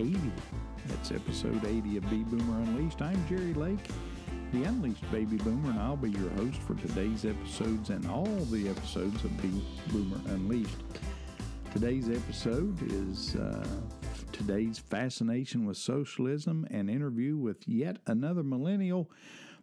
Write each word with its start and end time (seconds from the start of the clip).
80. 0.00 0.18
That's 0.86 1.12
episode 1.12 1.62
80 1.62 1.98
of 1.98 2.08
B 2.08 2.22
Boomer 2.22 2.62
Unleashed. 2.62 3.02
I'm 3.02 3.22
Jerry 3.28 3.52
Lake, 3.52 3.86
the 4.50 4.64
Unleashed 4.64 5.08
Baby 5.12 5.36
Boomer, 5.36 5.72
and 5.72 5.78
I'll 5.78 5.94
be 5.94 6.10
your 6.10 6.30
host 6.30 6.56
for 6.62 6.74
today's 6.76 7.26
episodes 7.26 7.90
and 7.90 8.08
all 8.08 8.24
the 8.24 8.70
episodes 8.70 9.22
of 9.24 9.42
B 9.42 9.62
Boomer 9.88 10.16
Unleashed. 10.28 10.78
Today's 11.74 12.08
episode 12.08 12.78
is 12.90 13.36
uh, 13.36 13.66
today's 14.32 14.78
fascination 14.78 15.66
with 15.66 15.76
socialism 15.76 16.66
and 16.70 16.88
interview 16.88 17.36
with 17.36 17.68
yet 17.68 17.98
another 18.06 18.42
millennial, 18.42 19.10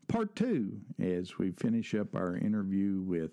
part 0.07 0.35
two, 0.35 0.81
as 1.01 1.39
we 1.39 1.49
finish 1.49 1.95
up 1.95 2.13
our 2.13 2.37
interview 2.37 3.01
with 3.01 3.31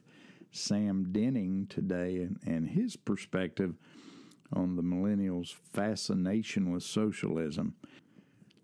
Sam 0.52 1.12
Denning 1.12 1.66
today 1.68 2.22
and, 2.22 2.38
and 2.46 2.66
his 2.66 2.96
perspective 2.96 3.74
on 4.52 4.76
the 4.76 4.82
millennials' 4.82 5.54
fascination 5.72 6.70
with 6.70 6.82
socialism. 6.82 7.74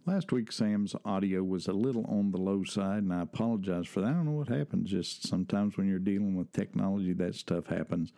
Last 0.07 0.33
week, 0.33 0.51
Sam's 0.51 0.97
audio 1.05 1.43
was 1.43 1.69
a 1.69 1.73
little 1.73 2.05
on 2.07 2.31
the 2.31 2.39
low 2.39 2.65
side, 2.65 3.03
and 3.03 3.13
I 3.13 3.23
apologize 3.23 3.87
for 3.87 4.01
that. 4.01 4.09
I 4.09 4.13
don't 4.13 4.25
know 4.25 4.33
what 4.33 4.49
happened. 4.49 4.87
Just 4.87 5.29
sometimes 5.29 5.77
when 5.77 5.89
you're 5.89 5.99
dealing 5.99 6.37
with 6.37 6.53
technology, 6.53 7.13
that 7.15 7.35
stuff 7.35 7.67
happens. 7.67 8.13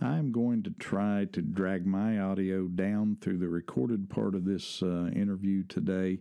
I'm 0.00 0.32
going 0.32 0.62
to 0.64 0.70
try 0.78 1.26
to 1.32 1.42
drag 1.42 1.86
my 1.86 2.18
audio 2.18 2.66
down 2.66 3.18
through 3.20 3.38
the 3.38 3.48
recorded 3.48 4.10
part 4.10 4.34
of 4.34 4.44
this 4.44 4.82
uh, 4.82 5.10
interview 5.14 5.64
today 5.64 6.18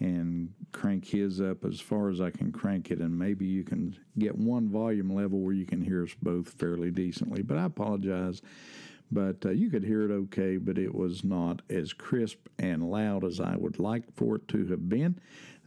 and 0.00 0.52
crank 0.72 1.06
his 1.06 1.40
up 1.40 1.64
as 1.64 1.80
far 1.80 2.10
as 2.10 2.20
I 2.20 2.30
can 2.30 2.52
crank 2.52 2.90
it, 2.90 3.00
and 3.00 3.18
maybe 3.18 3.46
you 3.46 3.64
can 3.64 3.96
get 4.18 4.36
one 4.36 4.68
volume 4.68 5.10
level 5.14 5.40
where 5.40 5.54
you 5.54 5.64
can 5.64 5.80
hear 5.80 6.02
us 6.02 6.14
both 6.20 6.50
fairly 6.58 6.90
decently. 6.90 7.42
But 7.42 7.58
I 7.58 7.64
apologize 7.64 8.42
but 9.10 9.44
uh, 9.44 9.50
you 9.50 9.70
could 9.70 9.84
hear 9.84 10.02
it 10.02 10.12
okay, 10.12 10.56
but 10.56 10.78
it 10.78 10.94
was 10.94 11.24
not 11.24 11.62
as 11.70 11.92
crisp 11.92 12.48
and 12.58 12.90
loud 12.90 13.24
as 13.24 13.40
I 13.40 13.56
would 13.56 13.78
like 13.78 14.04
for 14.16 14.36
it 14.36 14.48
to 14.48 14.66
have 14.66 14.88
been. 14.88 15.18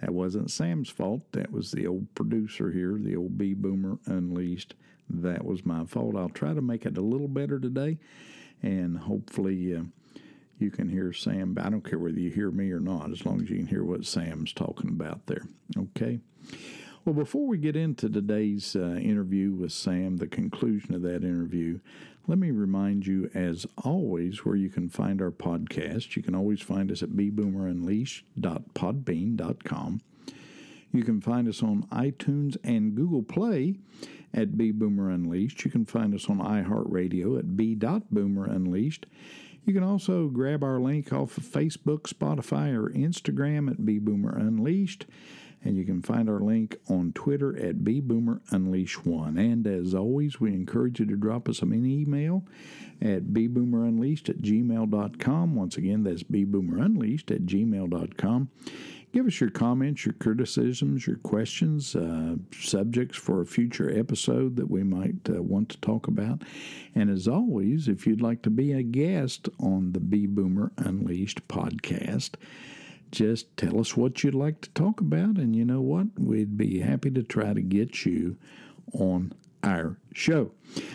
That 0.02 0.14
wasn't 0.14 0.52
Sam's 0.52 0.90
fault. 0.90 1.22
That 1.31 1.52
was 1.52 1.72
the 1.72 1.88
old 1.88 2.14
producer 2.16 2.72
here, 2.72 2.98
the 2.98 3.16
old 3.16 3.38
B 3.38 3.54
Boomer 3.54 3.98
Unleashed. 4.06 4.76
That 5.09 5.44
was 5.44 5.66
my 5.66 5.86
fault. 5.86 6.16
I'll 6.16 6.30
try 6.30 6.54
to 6.54 6.62
make 6.62 6.86
it 6.86 6.98
a 6.98 7.02
little 7.02 7.28
better 7.28 7.59
today, 7.59 7.98
and 8.62 8.98
hopefully. 8.98 9.76
Uh, 9.76 9.84
you 10.59 10.70
can 10.70 10.90
hear 10.90 11.14
Sam. 11.14 11.58
I 11.59 11.70
don't 11.70 11.90
care 11.90 11.98
whether 11.98 12.20
you 12.20 12.30
hear 12.30 12.52
me 12.52 12.70
or 12.72 12.81
not, 12.81 13.12
as 13.12 13.26
long 13.26 13.42
as 13.42 13.50
you 13.50 13.56
can 13.56 13.68
hear 13.68 13.86
what 13.86 14.06
Sam's 14.06 14.52
talking 14.52 14.90
about 14.90 15.26
there. 15.26 15.48
Okay. 15.78 16.20
Well, 17.06 17.16
before 17.16 17.48
we 17.48 17.58
get 17.58 17.78
into 17.78 18.09
today's 18.09 18.76
uh, 18.76 19.00
interview 19.02 19.52
with 19.53 19.72
Sam, 19.72 20.18
the 20.18 20.28
conclusion 20.28 20.94
of 20.94 21.02
that 21.03 21.24
interview, 21.24 21.80
let 22.30 22.38
me 22.38 22.52
remind 22.52 23.08
you, 23.08 23.31
as 23.33 23.66
always, 23.83 24.45
where 24.45 24.55
you 24.55 24.69
can 24.69 24.88
find 24.88 25.19
our 25.19 25.31
podcast. 25.31 26.16
You 26.16 26.22
can 26.22 26.35
always 26.35 26.61
find 26.61 26.91
us 26.91 27.02
at 27.02 27.09
bboomerunleashed.podbean.com. 27.09 30.02
You 30.91 31.03
can 31.03 31.22
find 31.22 31.47
us 31.47 31.63
on 31.63 31.88
iTunes 31.91 32.55
and 32.63 32.94
Google 32.94 33.23
Play 33.23 33.77
at 34.31 34.59
B 34.59 34.69
Boomer 34.69 35.09
Unleashed. 35.09 35.66
You 35.66 35.72
can 35.72 35.85
find 35.85 36.13
us 36.13 36.30
on 36.30 36.38
iHeartRadio 36.38 37.39
at 37.39 37.57
b.boomerunleashed. 37.57 39.05
You 39.66 39.73
can 39.73 39.81
also 39.81 40.27
grab 40.27 40.63
our 40.63 40.80
link 40.80 41.11
off 41.11 41.35
of 41.35 41.45
Facebook, 41.45 42.02
Spotify, 42.02 42.75
or 42.75 42.91
Instagram 42.91 43.72
at 43.72 43.83
B 43.83 43.97
Boomer 43.97 44.38
Unleashed. 44.38 45.07
And 45.64 45.76
you 45.76 45.84
can 45.84 46.02
find 46.02 46.30
our 46.30 46.40
link 46.40 46.78
on 46.90 47.12
Twitter 47.14 47.56
at 47.58 47.80
BBoomerUnleash1. 47.80 49.38
And 49.38 49.68
as 49.68 49.94
always, 49.94 50.40
we 50.40 50.53
encourage 50.53 51.00
you 51.00 51.06
to 51.08 51.18
drop 51.18 51.50
us 51.50 51.62
an 51.62 51.74
email 51.74 52.46
at 53.02 53.25
bboomerunleashed 53.34 54.30
at 54.30 54.38
gmail.com. 54.40 55.56
Once 55.56 55.78
again, 55.78 56.03
that's 56.03 56.24
bboomerunleashed 56.24 57.31
at 57.31 57.42
gmail.com. 57.42 58.50
Give 59.12 59.25
us 59.25 59.42
your 59.42 59.50
comments, 59.50 60.06
your 60.06 60.14
criticisms, 60.14 61.08
your 61.08 61.16
questions, 61.18 61.96
uh, 61.96 62.36
subjects 62.53 63.18
for 63.18 63.42
a 63.42 63.46
future 63.46 63.90
episode 63.90 64.56
that 64.58 64.69
we 64.69 64.84
might 64.84 65.28
uh, 65.28 65.42
want 65.42 65.69
to 65.69 65.81
talk 65.81 66.08
about. 66.08 66.44
And 66.94 67.09
as 67.09 67.28
always, 67.28 67.88
if 67.88 68.06
you'd 68.06 68.22
like 68.22 68.44
to 68.44 68.52
be 68.52 68.72
a 68.72 68.84
guest 68.84 69.50
on 69.59 69.94
the 69.94 70.00
B 70.00 70.28
Boomer 70.28 70.72
Unleashed 70.78 71.48
podcast, 71.48 72.36
just 73.12 73.56
tell 73.58 73.80
us 73.80 73.97
what 73.97 74.24
you'd 74.24 74.36
like 74.36 74.62
to 74.62 74.70
talk 74.72 75.02
about, 75.02 75.38
and 75.38 75.56
you 75.56 75.66
know 75.66 75.81
what? 75.81 76.08
We'd 76.18 76.58
be 76.58 76.80
happy 76.80 77.12
to 77.12 77.24
try 77.24 77.53
to 77.53 77.62
get 77.62 78.06
you 78.06 78.38
on 78.94 79.34
our 79.64 79.97
show. 80.14 80.52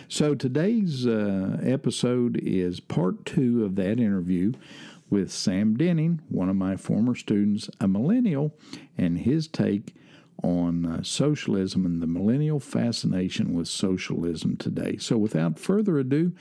So 0.07 0.35
today's 0.35 1.05
uh, 1.05 1.59
episode 1.61 2.39
is 2.41 2.79
part 2.79 3.25
two 3.25 3.63
of 3.63 3.75
that 3.75 3.99
interview 3.99 4.53
with 5.09 5.31
Sam 5.31 5.75
Denning, 5.77 6.21
one 6.29 6.49
of 6.49 6.55
my 6.55 6.75
former 6.75 7.15
students, 7.15 7.69
a 7.79 7.87
millennial, 7.87 8.55
and 8.97 9.19
his 9.19 9.47
take 9.47 9.95
on 10.43 10.85
uh, 10.85 11.03
socialism 11.03 11.85
and 11.85 12.01
the 12.01 12.07
millennial 12.07 12.59
fascination 12.59 13.53
with 13.53 13.67
socialism 13.67 14.57
today. 14.57 14.97
So 14.97 15.17
without 15.17 15.59
further 15.59 15.99
ado, 15.99 16.33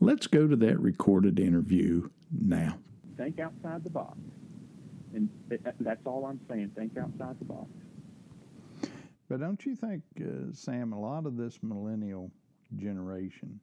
let's 0.00 0.26
go 0.26 0.46
to 0.46 0.56
that 0.56 0.80
recorded 0.80 1.38
interview 1.38 2.08
now. 2.30 2.78
Think 3.16 3.38
outside 3.38 3.84
the 3.84 3.90
box. 3.90 4.18
And 5.16 5.30
that's 5.80 6.06
all 6.06 6.26
I'm 6.26 6.40
saying. 6.48 6.72
Think 6.76 6.96
outside 6.98 7.38
the 7.38 7.46
box. 7.46 7.70
But 9.28 9.40
don't 9.40 9.64
you 9.64 9.74
think, 9.74 10.02
uh, 10.20 10.52
Sam, 10.52 10.92
a 10.92 11.00
lot 11.00 11.26
of 11.26 11.36
this 11.36 11.58
millennial 11.62 12.30
generation, 12.76 13.58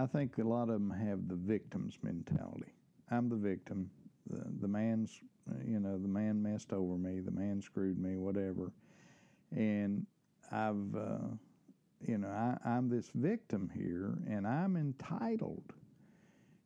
I 0.00 0.06
think 0.06 0.38
a 0.38 0.42
lot 0.42 0.64
of 0.64 0.80
them 0.80 0.90
have 0.90 1.28
the 1.28 1.36
victim's 1.36 1.98
mentality. 2.02 2.72
I'm 3.10 3.28
the 3.28 3.36
victim. 3.36 3.90
The, 4.28 4.42
the 4.62 4.68
man's, 4.68 5.20
you 5.64 5.78
know, 5.78 5.98
the 5.98 6.08
man 6.08 6.42
messed 6.42 6.72
over 6.72 6.96
me. 6.96 7.20
The 7.20 7.30
man 7.30 7.60
screwed 7.60 7.98
me, 7.98 8.16
whatever. 8.16 8.72
And 9.52 10.06
I've, 10.50 10.96
uh, 10.96 11.28
you 12.00 12.18
know, 12.18 12.28
I, 12.28 12.56
I'm 12.64 12.88
this 12.88 13.10
victim 13.14 13.70
here, 13.72 14.18
and 14.28 14.46
I'm 14.46 14.76
entitled 14.76 15.74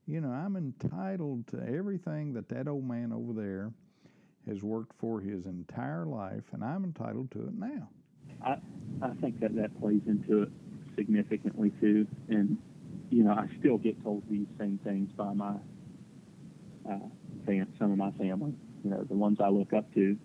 you 0.09 0.23
know, 0.23 0.31
I'm 0.31 0.57
entitled 0.57 1.47
to 1.49 1.63
everything 1.63 2.33
that 2.33 2.49
that 2.49 2.67
old 2.67 2.89
man 2.89 3.13
over 3.13 3.35
there 3.35 3.71
has 4.49 4.63
worked 4.63 4.95
for 4.99 5.21
his 5.21 5.45
entire 5.45 6.07
life, 6.07 6.45
and 6.53 6.65
I'm 6.65 6.83
entitled 6.83 7.31
to 7.33 7.41
it 7.43 7.55
now. 7.55 7.91
I, 8.43 8.57
I 9.03 9.11
think 9.21 9.39
that 9.41 9.55
that 9.57 9.79
plays 9.79 10.01
into 10.07 10.45
it 10.45 10.49
significantly 10.97 11.73
too. 11.79 12.07
And, 12.31 12.57
you 13.11 13.23
know, 13.23 13.33
I 13.33 13.49
still 13.59 13.77
get 13.77 14.03
told 14.03 14.23
these 14.31 14.47
same 14.59 14.81
things 14.83 15.13
by 15.13 15.35
my, 15.35 15.57
uh, 16.91 16.99
fam- 17.45 17.75
some 17.79 17.93
of 17.93 17.99
my 17.99 18.11
family, 18.13 18.55
you 18.83 18.91
know, 18.91 19.05
the 19.05 19.15
ones 19.15 19.39
I 19.45 19.49
look 19.49 19.75
up 19.75 19.93
to, 19.93 20.17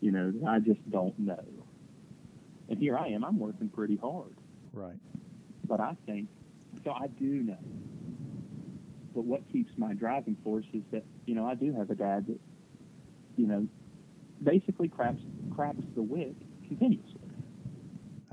you 0.00 0.10
know, 0.12 0.32
I 0.48 0.60
just 0.60 0.80
don't 0.90 1.18
know. 1.18 1.44
And 2.70 2.78
here 2.78 2.96
I 2.96 3.08
am, 3.08 3.22
I'm 3.22 3.38
working 3.38 3.68
pretty 3.68 3.96
hard. 3.96 4.34
Right. 4.72 4.96
But 5.66 5.80
I 5.80 5.94
think, 6.06 6.28
so 6.82 6.92
I 6.92 7.08
do 7.08 7.26
know 7.26 7.58
but 9.14 9.24
what 9.24 9.40
keeps 9.52 9.72
my 9.76 9.94
driving 9.94 10.36
force 10.42 10.66
is 10.72 10.82
that 10.92 11.04
you 11.26 11.34
know 11.34 11.46
I 11.46 11.54
do 11.54 11.72
have 11.74 11.90
a 11.90 11.94
dad 11.94 12.26
that 12.26 12.40
you 13.36 13.46
know 13.46 13.66
basically 14.42 14.88
craps 14.88 15.22
craps 15.54 15.82
the 15.94 16.02
whip 16.02 16.36
continuously. 16.66 17.20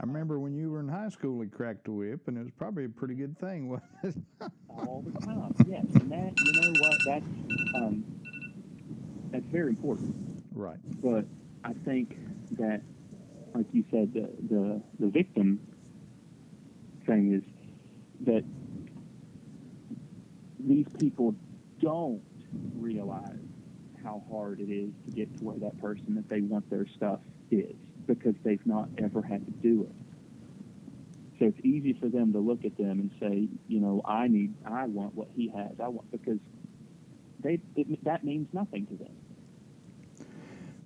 I 0.02 0.06
remember 0.08 0.40
when 0.40 0.56
you 0.56 0.72
were 0.72 0.80
in 0.80 0.88
high 0.88 1.10
school, 1.10 1.40
he 1.42 1.48
cracked 1.48 1.88
a 1.88 1.92
whip, 1.92 2.28
and 2.28 2.36
it 2.36 2.42
was 2.42 2.52
probably 2.58 2.86
a 2.86 2.90
pretty 2.90 3.14
good 3.14 3.38
thing, 3.38 3.70
wasn't 4.04 4.26
it? 4.42 4.52
All 4.68 5.04
the 5.06 5.26
time, 5.26 5.54
yes. 5.68 5.86
And 5.94 6.12
that, 6.12 6.34
you 6.44 6.54
know 6.60 6.80
what, 6.80 6.98
that's 7.06 7.26
um, 7.76 8.04
that's 9.32 9.46
very 9.52 9.70
important. 9.70 10.16
Right. 10.54 10.78
But 11.04 11.26
I 11.64 11.74
think 11.86 12.18
that, 12.58 12.82
like 13.54 13.68
you 13.74 13.84
said, 13.92 14.12
the 14.14 14.30
the, 14.50 14.82
the 15.00 15.08
victim 15.08 15.60
thing 17.06 17.36
is 17.36 17.44
that 18.26 18.44
these 20.68 20.88
people 21.00 21.36
don't 21.82 22.22
realize 22.76 23.38
how 24.04 24.24
hard 24.32 24.60
it 24.60 24.72
is 24.72 24.92
to 25.06 25.12
get 25.12 25.38
to 25.38 25.44
where 25.44 25.58
that 25.58 25.80
person 25.80 26.16
that 26.16 26.28
they 26.30 26.42
want 26.42 26.70
their 26.70 26.86
stuff 26.96 27.20
is 27.50 27.76
because 28.08 28.36
they've 28.44 28.66
not 28.66 28.90
ever 28.98 29.22
had 29.22 29.46
to 29.46 29.52
do 29.52 29.84
it. 29.84 29.96
So 31.40 31.46
it's 31.48 31.60
easy 31.66 31.94
for 31.94 32.08
them 32.08 32.34
to 32.34 32.40
look 32.40 32.66
at 32.66 32.78
them 32.78 33.00
and 33.00 33.12
say, 33.20 33.48
you 33.68 33.80
know, 33.80 34.02
I 34.06 34.28
need, 34.28 34.54
I 34.66 34.86
want 34.86 35.16
what 35.16 35.30
he 35.36 35.50
has. 35.50 35.72
I 35.84 35.88
want 35.88 36.12
because 36.12 36.38
they 37.40 37.60
it, 37.76 38.04
that 38.04 38.24
means 38.24 38.48
nothing 38.54 38.86
to 38.88 38.96
them. 38.96 39.16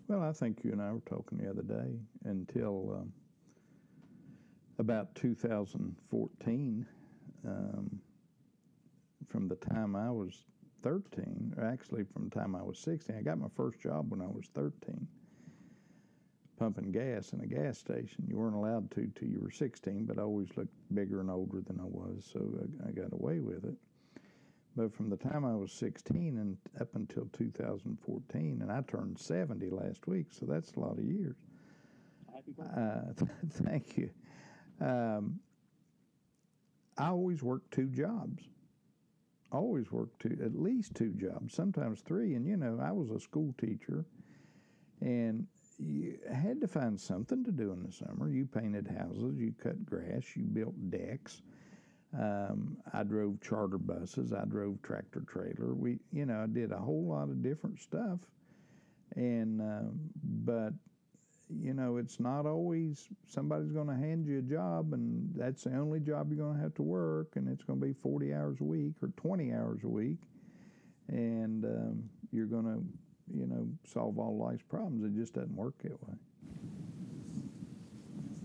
Well, 0.07 0.23
I 0.23 0.31
think 0.31 0.59
you 0.63 0.71
and 0.71 0.81
I 0.81 0.91
were 0.91 1.01
talking 1.01 1.39
the 1.39 1.49
other 1.49 1.63
day 1.63 1.99
until 2.25 2.99
um, 3.01 3.13
about 4.77 5.13
2014. 5.15 6.85
Um, 7.45 7.99
from 9.27 9.47
the 9.47 9.55
time 9.55 9.95
I 9.95 10.11
was 10.11 10.45
13, 10.83 11.55
or 11.57 11.65
actually 11.65 12.03
from 12.03 12.29
the 12.29 12.35
time 12.35 12.55
I 12.55 12.61
was 12.61 12.77
16. 12.79 13.15
I 13.15 13.21
got 13.21 13.39
my 13.39 13.47
first 13.55 13.79
job 13.79 14.11
when 14.11 14.21
I 14.21 14.27
was 14.27 14.45
13, 14.53 15.07
pumping 16.59 16.91
gas 16.91 17.33
in 17.33 17.41
a 17.41 17.47
gas 17.47 17.77
station. 17.77 18.25
You 18.27 18.37
weren't 18.37 18.55
allowed 18.55 18.91
to 18.91 19.11
till 19.15 19.27
you 19.27 19.39
were 19.41 19.51
16, 19.51 20.05
but 20.05 20.19
I 20.19 20.21
always 20.21 20.49
looked 20.55 20.73
bigger 20.93 21.21
and 21.21 21.31
older 21.31 21.61
than 21.61 21.79
I 21.79 21.85
was, 21.85 22.29
so 22.31 22.39
I, 22.39 22.89
I 22.89 22.91
got 22.91 23.13
away 23.13 23.39
with 23.39 23.65
it. 23.65 23.75
But 24.75 24.93
from 24.93 25.09
the 25.09 25.17
time 25.17 25.45
I 25.45 25.55
was 25.55 25.71
16 25.71 26.37
and 26.37 26.57
up 26.79 26.95
until 26.95 27.29
2014, 27.33 28.59
and 28.61 28.71
I 28.71 28.81
turned 28.81 29.17
70 29.17 29.69
last 29.69 30.05
week, 30.07 30.27
so 30.31 30.45
that's 30.45 30.73
a 30.73 30.79
lot 30.79 30.97
of 30.97 31.05
years. 31.05 31.37
Uh, 32.75 33.13
thank 33.51 33.97
you. 33.97 34.09
Um, 34.81 35.39
I 36.97 37.07
always 37.07 37.41
worked 37.41 37.71
two 37.71 37.87
jobs. 37.87 38.43
Always 39.55 39.89
worked 39.91 40.21
two, 40.21 40.37
at 40.43 40.53
least 40.53 40.95
two 40.95 41.13
jobs, 41.13 41.53
sometimes 41.53 42.01
three. 42.01 42.35
And 42.35 42.45
you 42.45 42.57
know, 42.57 42.77
I 42.81 42.91
was 42.91 43.09
a 43.09 43.19
school 43.19 43.55
teacher, 43.57 44.05
and 44.99 45.47
you 45.77 46.17
had 46.31 46.59
to 46.61 46.67
find 46.67 46.99
something 46.99 47.43
to 47.45 47.51
do 47.51 47.71
in 47.71 47.83
the 47.83 47.91
summer. 47.91 48.29
You 48.29 48.45
painted 48.45 48.87
houses, 48.87 49.37
you 49.37 49.53
cut 49.61 49.85
grass, 49.85 50.23
you 50.35 50.43
built 50.43 50.75
decks. 50.89 51.41
Um, 52.17 52.77
I 52.93 53.03
drove 53.03 53.41
charter 53.41 53.77
buses. 53.77 54.33
I 54.33 54.45
drove 54.45 54.81
tractor 54.81 55.23
trailer. 55.27 55.73
We, 55.73 55.99
you 56.11 56.25
know, 56.25 56.43
I 56.43 56.47
did 56.47 56.71
a 56.71 56.77
whole 56.77 57.05
lot 57.05 57.29
of 57.29 57.41
different 57.41 57.79
stuff, 57.79 58.19
and 59.15 59.61
um, 59.61 59.99
but 60.23 60.73
you 61.49 61.73
know, 61.73 61.97
it's 61.97 62.19
not 62.19 62.45
always 62.45 63.07
somebody's 63.27 63.71
going 63.71 63.87
to 63.87 63.95
hand 63.95 64.25
you 64.25 64.39
a 64.39 64.41
job 64.41 64.93
and 64.93 65.29
that's 65.35 65.63
the 65.63 65.75
only 65.75 65.99
job 65.99 66.31
you're 66.31 66.43
going 66.43 66.55
to 66.55 66.61
have 66.61 66.73
to 66.75 66.81
work 66.81 67.35
and 67.35 67.47
it's 67.47 67.63
going 67.63 67.79
to 67.79 67.85
be 67.85 67.93
40 67.93 68.33
hours 68.33 68.57
a 68.61 68.63
week 68.63 68.93
or 69.01 69.09
20 69.17 69.53
hours 69.53 69.81
a 69.83 69.87
week 69.87 70.17
and 71.07 71.63
um, 71.65 72.03
you're 72.31 72.47
going 72.47 72.65
to, 72.65 72.83
you 73.37 73.47
know, 73.47 73.67
solve 73.85 74.17
all 74.17 74.37
life's 74.37 74.63
problems. 74.69 75.03
It 75.03 75.19
just 75.19 75.33
doesn't 75.33 75.55
work 75.55 75.75
that 75.83 76.01
way. 76.07 76.15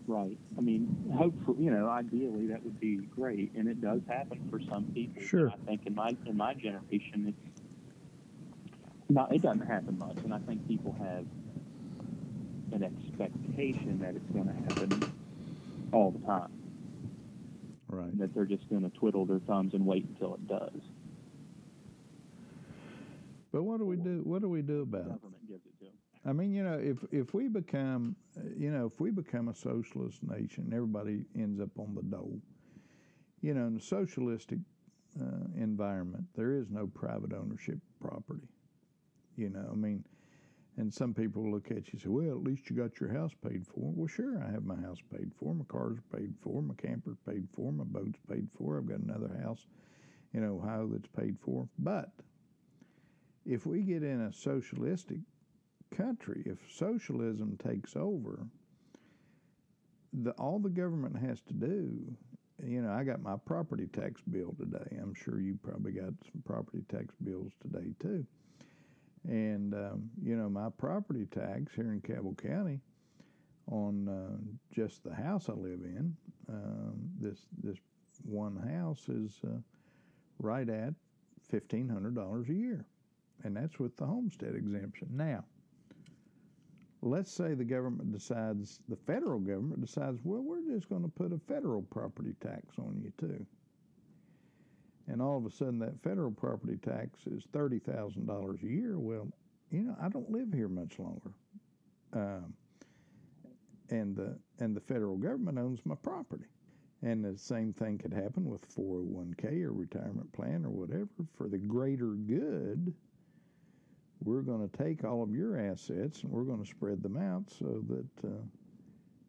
Right. 0.07 0.37
I 0.59 0.61
mean, 0.61 1.13
hopefully, 1.17 1.65
you 1.65 1.71
know, 1.71 1.89
ideally 1.89 2.49
that 2.49 2.65
would 2.65 2.81
be 2.81 2.97
great, 2.97 3.53
and 3.55 3.69
it 3.69 3.81
does 3.81 4.01
happen 4.09 4.41
for 4.51 4.61
some 4.61 4.87
people. 4.87 5.23
Sure. 5.23 5.51
I 5.51 5.67
think 5.67 5.87
in 5.87 5.95
my 5.95 6.17
in 6.27 6.37
my 6.37 6.55
generation, 6.55 7.33
it's 7.47 7.63
not. 9.09 9.33
It 9.33 9.43
doesn't 9.43 9.67
happen 9.67 9.97
much, 9.99 10.17
and 10.25 10.35
I 10.35 10.41
think 10.41 10.67
people 10.67 10.97
have 10.99 11.27
an 12.73 12.83
expectation 12.85 13.99
that 14.01 14.15
it's 14.17 14.31
going 14.33 14.47
to 14.47 14.53
happen 14.53 15.13
all 15.93 16.11
the 16.11 16.25
time, 16.27 16.51
Right. 17.89 18.07
and 18.13 18.19
that 18.21 18.35
they're 18.35 18.45
just 18.45 18.69
going 18.71 18.83
to 18.83 18.97
twiddle 18.99 19.27
their 19.27 19.41
thumbs 19.41 19.75
and 19.75 19.85
wait 19.85 20.05
until 20.07 20.35
it 20.35 20.47
does. 20.47 20.81
But 23.53 23.65
what 23.65 23.79
do 23.79 23.85
we 23.87 23.97
do? 23.97 24.21
What 24.25 24.43
do 24.43 24.49
we 24.49 24.63
do 24.63 24.83
about 24.83 25.01
it? 25.01 25.09
Government 25.09 25.49
gives 25.49 25.67
it 25.67 25.77
to 25.81 25.85
them. 25.87 25.95
I 26.25 26.33
mean, 26.33 26.53
you 26.53 26.63
know, 26.63 26.79
if 26.79 26.99
if 27.11 27.35
we 27.35 27.49
become, 27.49 28.15
you 28.57 28.71
know, 28.71 28.87
if 28.87 29.01
we 29.01 29.11
become 29.11 29.49
a 29.49 29.55
socialist 29.55 30.23
nation, 30.23 30.65
and 30.65 30.75
everybody 30.75 31.25
ends 31.37 31.61
up 31.61 31.71
on 31.79 31.95
the 31.95 32.03
dole. 32.03 32.41
You 33.41 33.55
know, 33.55 33.67
in 33.67 33.77
a 33.77 33.81
socialistic 33.81 34.59
uh, 35.21 35.25
environment, 35.57 36.25
there 36.37 36.53
is 36.53 36.69
no 36.71 36.87
private 36.87 37.33
ownership 37.33 37.79
property. 38.01 38.47
You 39.37 39.49
know, 39.49 39.67
I 39.73 39.75
mean, 39.75 40.05
and 40.77 40.93
some 40.93 41.13
people 41.13 41.51
look 41.51 41.71
at 41.71 41.89
you 41.89 41.93
and 41.93 42.01
say, 42.01 42.09
"Well, 42.09 42.31
at 42.31 42.43
least 42.43 42.71
you 42.71 42.77
got 42.77 43.01
your 43.01 43.13
house 43.13 43.33
paid 43.47 43.67
for." 43.67 43.93
Well, 43.93 44.07
sure, 44.07 44.43
I 44.43 44.51
have 44.51 44.65
my 44.65 44.77
house 44.77 45.01
paid 45.13 45.33
for, 45.35 45.55
my 45.55 45.65
car's 45.65 45.99
paid 46.15 46.35
for, 46.41 46.63
my 46.63 46.75
camper's 46.75 47.19
paid 47.27 47.49
for, 47.53 47.73
my 47.73 47.85
boat's 47.85 48.21
paid 48.29 48.49
for. 48.57 48.79
I've 48.79 48.87
got 48.87 49.01
another 49.01 49.37
house 49.43 49.67
in 50.33 50.45
Ohio 50.45 50.89
that's 50.89 51.09
paid 51.09 51.39
for. 51.41 51.69
But 51.79 52.11
if 53.45 53.67
we 53.67 53.83
get 53.83 54.03
in 54.03 54.21
a 54.21 54.33
socialistic 54.33 55.21
country, 55.91 56.43
if 56.47 56.59
socialism 56.73 57.57
takes 57.63 57.97
over, 57.97 58.47
the 60.13 60.33
all 60.33 60.59
the 60.59 60.69
government 60.71 61.17
has 61.19 61.41
to 61.43 61.53
do, 61.53 62.17
you 62.65 62.83
know, 62.83 62.91
I 62.93 63.05
got 63.05 63.23
my 63.23 63.37
property 63.37 63.87
tax 63.87 64.21
bill 64.23 64.55
today. 64.59 64.99
I'm 65.01 65.15
sure 65.15 65.41
you 65.41 65.59
probably 65.63 65.93
got 65.93 66.13
some 66.25 66.43
property 66.45 66.85
tax 66.89 67.15
bills 67.23 67.53
today 67.63 67.93
too. 68.01 68.27
And 69.29 69.75
um, 69.75 70.11
you 70.23 70.37
know, 70.37 70.49
my 70.49 70.69
property 70.79 71.27
tax 71.27 71.75
here 71.75 71.93
in 71.93 72.01
Cabell 72.01 72.35
County 72.35 72.81
on 73.71 74.09
uh, 74.09 74.37
just 74.75 75.05
the 75.05 75.15
house 75.15 75.49
I 75.49 75.53
live 75.53 75.81
in, 75.85 76.17
um, 76.49 76.95
this 77.21 77.39
this 77.63 77.77
one 78.25 78.57
house 78.57 79.09
is 79.09 79.33
uh, 79.47 79.59
right 80.39 80.69
at 80.69 80.95
fifteen 81.51 81.89
hundred 81.89 82.15
dollars 82.15 82.49
a 82.49 82.55
year, 82.55 82.85
and 83.45 83.57
that's 83.57 83.79
with 83.79 83.97
the 83.97 84.07
homestead 84.07 84.55
exemption. 84.55 85.09
Now, 85.13 85.45
let's 87.03 87.31
say 87.33 87.55
the 87.55 87.65
government 87.65 88.13
decides, 88.13 88.81
the 88.89 88.97
federal 88.97 89.39
government 89.39 89.81
decides, 89.81 90.19
well, 90.25 90.43
we're 90.43 90.63
just 90.75 90.89
going 90.89 91.03
to 91.03 91.09
put 91.09 91.33
a 91.33 91.39
federal 91.49 91.83
property 91.83 92.35
tax 92.41 92.79
on 92.79 93.01
you 93.03 93.13
too. 93.19 93.47
And 95.11 95.21
all 95.21 95.37
of 95.37 95.45
a 95.45 95.51
sudden, 95.51 95.79
that 95.81 96.01
federal 96.03 96.31
property 96.31 96.77
tax 96.77 97.19
is 97.27 97.43
thirty 97.53 97.81
thousand 97.81 98.27
dollars 98.27 98.61
a 98.63 98.69
year. 98.69 98.99
Well, 98.99 99.27
you 99.71 99.83
know, 99.83 99.97
I 100.01 100.09
don't 100.09 100.31
live 100.31 100.53
here 100.53 100.69
much 100.69 100.99
longer, 100.99 101.33
um, 102.13 102.55
and 103.91 104.15
the 104.15 104.39
and 104.61 104.77
the 104.77 104.81
federal 104.81 105.17
government 105.17 105.59
owns 105.59 105.81
my 105.85 105.97
property. 105.97 106.47
And 107.03 107.25
the 107.25 107.37
same 107.37 107.73
thing 107.73 107.97
could 107.97 108.13
happen 108.13 108.45
with 108.45 108.69
401k 108.77 109.63
or 109.65 109.73
retirement 109.73 110.31
plan 110.33 110.67
or 110.67 110.71
whatever. 110.71 111.09
For 111.35 111.49
the 111.49 111.57
greater 111.57 112.13
good, 112.13 112.93
we're 114.23 114.43
going 114.43 114.69
to 114.69 114.77
take 114.77 115.03
all 115.03 115.23
of 115.23 115.35
your 115.35 115.59
assets 115.59 116.23
and 116.23 116.31
we're 116.31 116.45
going 116.45 116.63
to 116.63 116.69
spread 116.69 117.03
them 117.03 117.17
out 117.17 117.45
so 117.59 117.83
that 117.89 118.29
uh, 118.29 118.43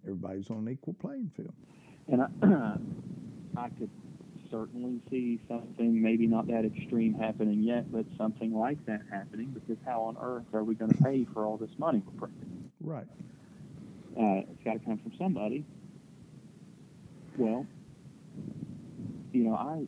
everybody's 0.04 0.50
on 0.50 0.68
an 0.68 0.70
equal 0.70 0.96
playing 0.96 1.32
field. 1.34 1.54
And 2.10 2.22
I, 2.22 2.76
I 3.62 3.70
could 3.70 3.90
certainly 4.52 5.00
see 5.10 5.40
something, 5.48 6.02
maybe 6.02 6.28
not 6.28 6.48
that 6.48 6.66
extreme 6.66 7.14
happening 7.14 7.64
yet, 7.64 7.92
but 7.92 8.06
something 8.18 8.54
like 8.54 8.86
that 8.86 9.02
happening 9.10 9.48
because 9.48 9.78
how 9.86 10.02
on 10.02 10.18
earth 10.22 10.46
are 10.54 10.64
we 10.64 10.76
going 10.76 10.92
to 10.92 11.04
pay 11.04 11.26
for 11.34 11.46
all 11.46 11.58
this 11.58 11.72
money 11.78 12.04
we're 12.06 12.28
printing? 12.28 12.72
Right. 12.82 13.08
Uh, 14.18 14.44
it's 14.52 14.64
got 14.64 14.74
to 14.74 14.80
come 14.80 14.98
from 14.98 15.14
somebody. 15.18 15.66
Well, 17.38 17.66
you 19.32 19.46
know, 19.46 19.56
I 19.56 19.88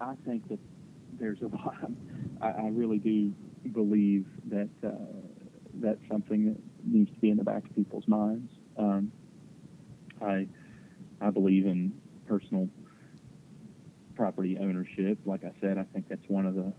I 0.00 0.14
think 0.26 0.48
that 0.48 0.58
there's 1.18 1.40
a 1.40 1.46
lot. 1.56 1.90
I, 2.42 2.48
I 2.48 2.68
really 2.68 2.98
do 2.98 3.32
believe 3.72 4.26
that 4.50 4.68
uh, 4.84 4.90
that's 5.74 6.00
something 6.10 6.46
that 6.46 6.58
needs 6.84 7.10
to 7.10 7.18
be 7.20 7.30
in 7.30 7.38
the 7.38 7.44
back 7.44 7.64
of 7.64 7.74
people's 7.74 8.06
minds. 8.06 8.52
Um, 8.76 9.10
I 10.20 10.46
I 11.20 11.30
believe 11.30 11.66
in 11.66 11.92
personal 12.28 12.68
property 14.14 14.58
ownership. 14.60 15.18
Like 15.24 15.44
I 15.44 15.52
said, 15.60 15.78
I 15.78 15.84
think 15.84 16.08
that's 16.08 16.28
one 16.28 16.46
of 16.46 16.54
the 16.54 16.72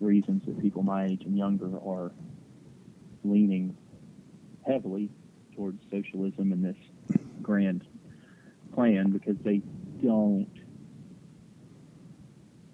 reasons 0.00 0.42
that 0.46 0.60
people 0.60 0.82
my 0.82 1.06
age 1.06 1.22
and 1.24 1.36
younger 1.36 1.76
are 1.78 2.12
leaning 3.24 3.76
heavily 4.66 5.10
towards 5.54 5.82
socialism 5.90 6.52
and 6.52 6.64
this 6.64 6.76
grand 7.42 7.84
plan 8.74 9.10
because 9.10 9.36
they 9.44 9.60
don't 10.02 10.48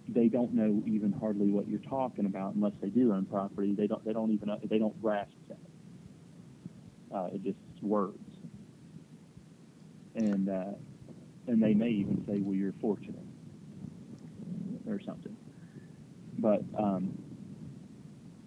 they 0.09 0.29
don't 0.29 0.53
know 0.53 0.83
even 0.87 1.13
hardly 1.13 1.51
what 1.51 1.67
you're 1.67 1.79
talking 1.81 2.27
about 2.27 2.55
unless 2.55 2.75
they 2.81 2.89
do 2.89 3.13
own 3.13 3.25
property. 3.25 3.75
They 3.75 3.87
don't 3.87 4.05
they 4.05 4.13
don't 4.13 4.31
even 4.33 4.51
they 4.69 4.79
don't 4.79 5.01
grasp 5.01 5.33
that. 5.49 5.59
Uh, 7.15 7.29
it 7.33 7.43
just 7.43 7.59
words, 7.81 8.19
and 10.15 10.49
uh, 10.49 10.73
and 11.47 11.63
they 11.63 11.75
may 11.75 11.91
even 11.91 12.25
say, 12.27 12.41
"Well, 12.41 12.55
you're 12.55 12.73
fortunate," 12.81 13.25
or 14.89 15.01
something. 15.05 15.37
But 16.39 16.63
um, 16.79 17.17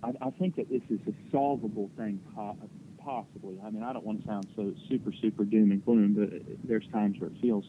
I, 0.04 0.12
I 0.22 0.30
think 0.32 0.56
that 0.58 0.70
this 0.70 0.82
is 0.90 1.00
a 1.08 1.14
solvable 1.32 1.90
thing, 1.98 2.20
po- 2.36 2.58
possibly. 3.04 3.60
I 3.66 3.70
mean, 3.70 3.84
I 3.84 3.94
don't 3.94 4.06
want 4.06 4.22
to 4.22 4.28
sound 4.28 4.48
so 4.56 4.74
super, 4.90 5.12
super 5.22 5.46
doom 5.46 5.72
and 5.72 5.84
gloom, 5.84 6.14
but 6.14 6.30
there's 6.68 6.88
times 6.92 7.20
where 7.20 7.30
it 7.30 7.36
feels 7.42 7.66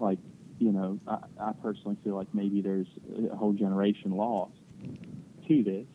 like, 0.00 0.18
you 0.58 0.72
know, 0.72 0.98
I, 1.06 1.18
I 1.40 1.52
personally 1.62 1.96
feel 2.02 2.16
like 2.16 2.28
maybe 2.32 2.60
there's 2.60 2.86
a 3.30 3.36
whole 3.36 3.52
generation 3.52 4.12
lost 4.12 4.54
to 5.48 5.62
this. 5.62 5.86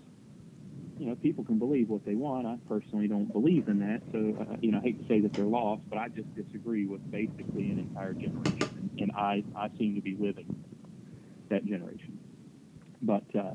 You 0.99 1.07
know, 1.07 1.15
people 1.15 1.43
can 1.43 1.57
believe 1.57 1.89
what 1.89 2.05
they 2.05 2.15
want. 2.15 2.45
I 2.45 2.57
personally 2.67 3.07
don't 3.07 3.31
believe 3.31 3.67
in 3.67 3.79
that. 3.79 4.01
So, 4.11 4.37
uh, 4.39 4.57
you 4.61 4.71
know, 4.71 4.77
I 4.77 4.81
hate 4.81 5.01
to 5.01 5.07
say 5.07 5.19
that 5.21 5.33
they're 5.33 5.43
lost, 5.43 5.81
but 5.89 5.97
I 5.97 6.07
just 6.09 6.33
disagree 6.35 6.85
with 6.85 7.09
basically 7.11 7.71
an 7.71 7.79
entire 7.79 8.13
generation. 8.13 8.89
And, 8.99 9.11
I, 9.11 9.43
I 9.55 9.69
seem 9.77 9.95
to 9.95 10.01
be 10.01 10.15
living 10.19 10.63
that 11.49 11.65
generation. 11.65 12.19
But, 13.01 13.23
uh, 13.35 13.53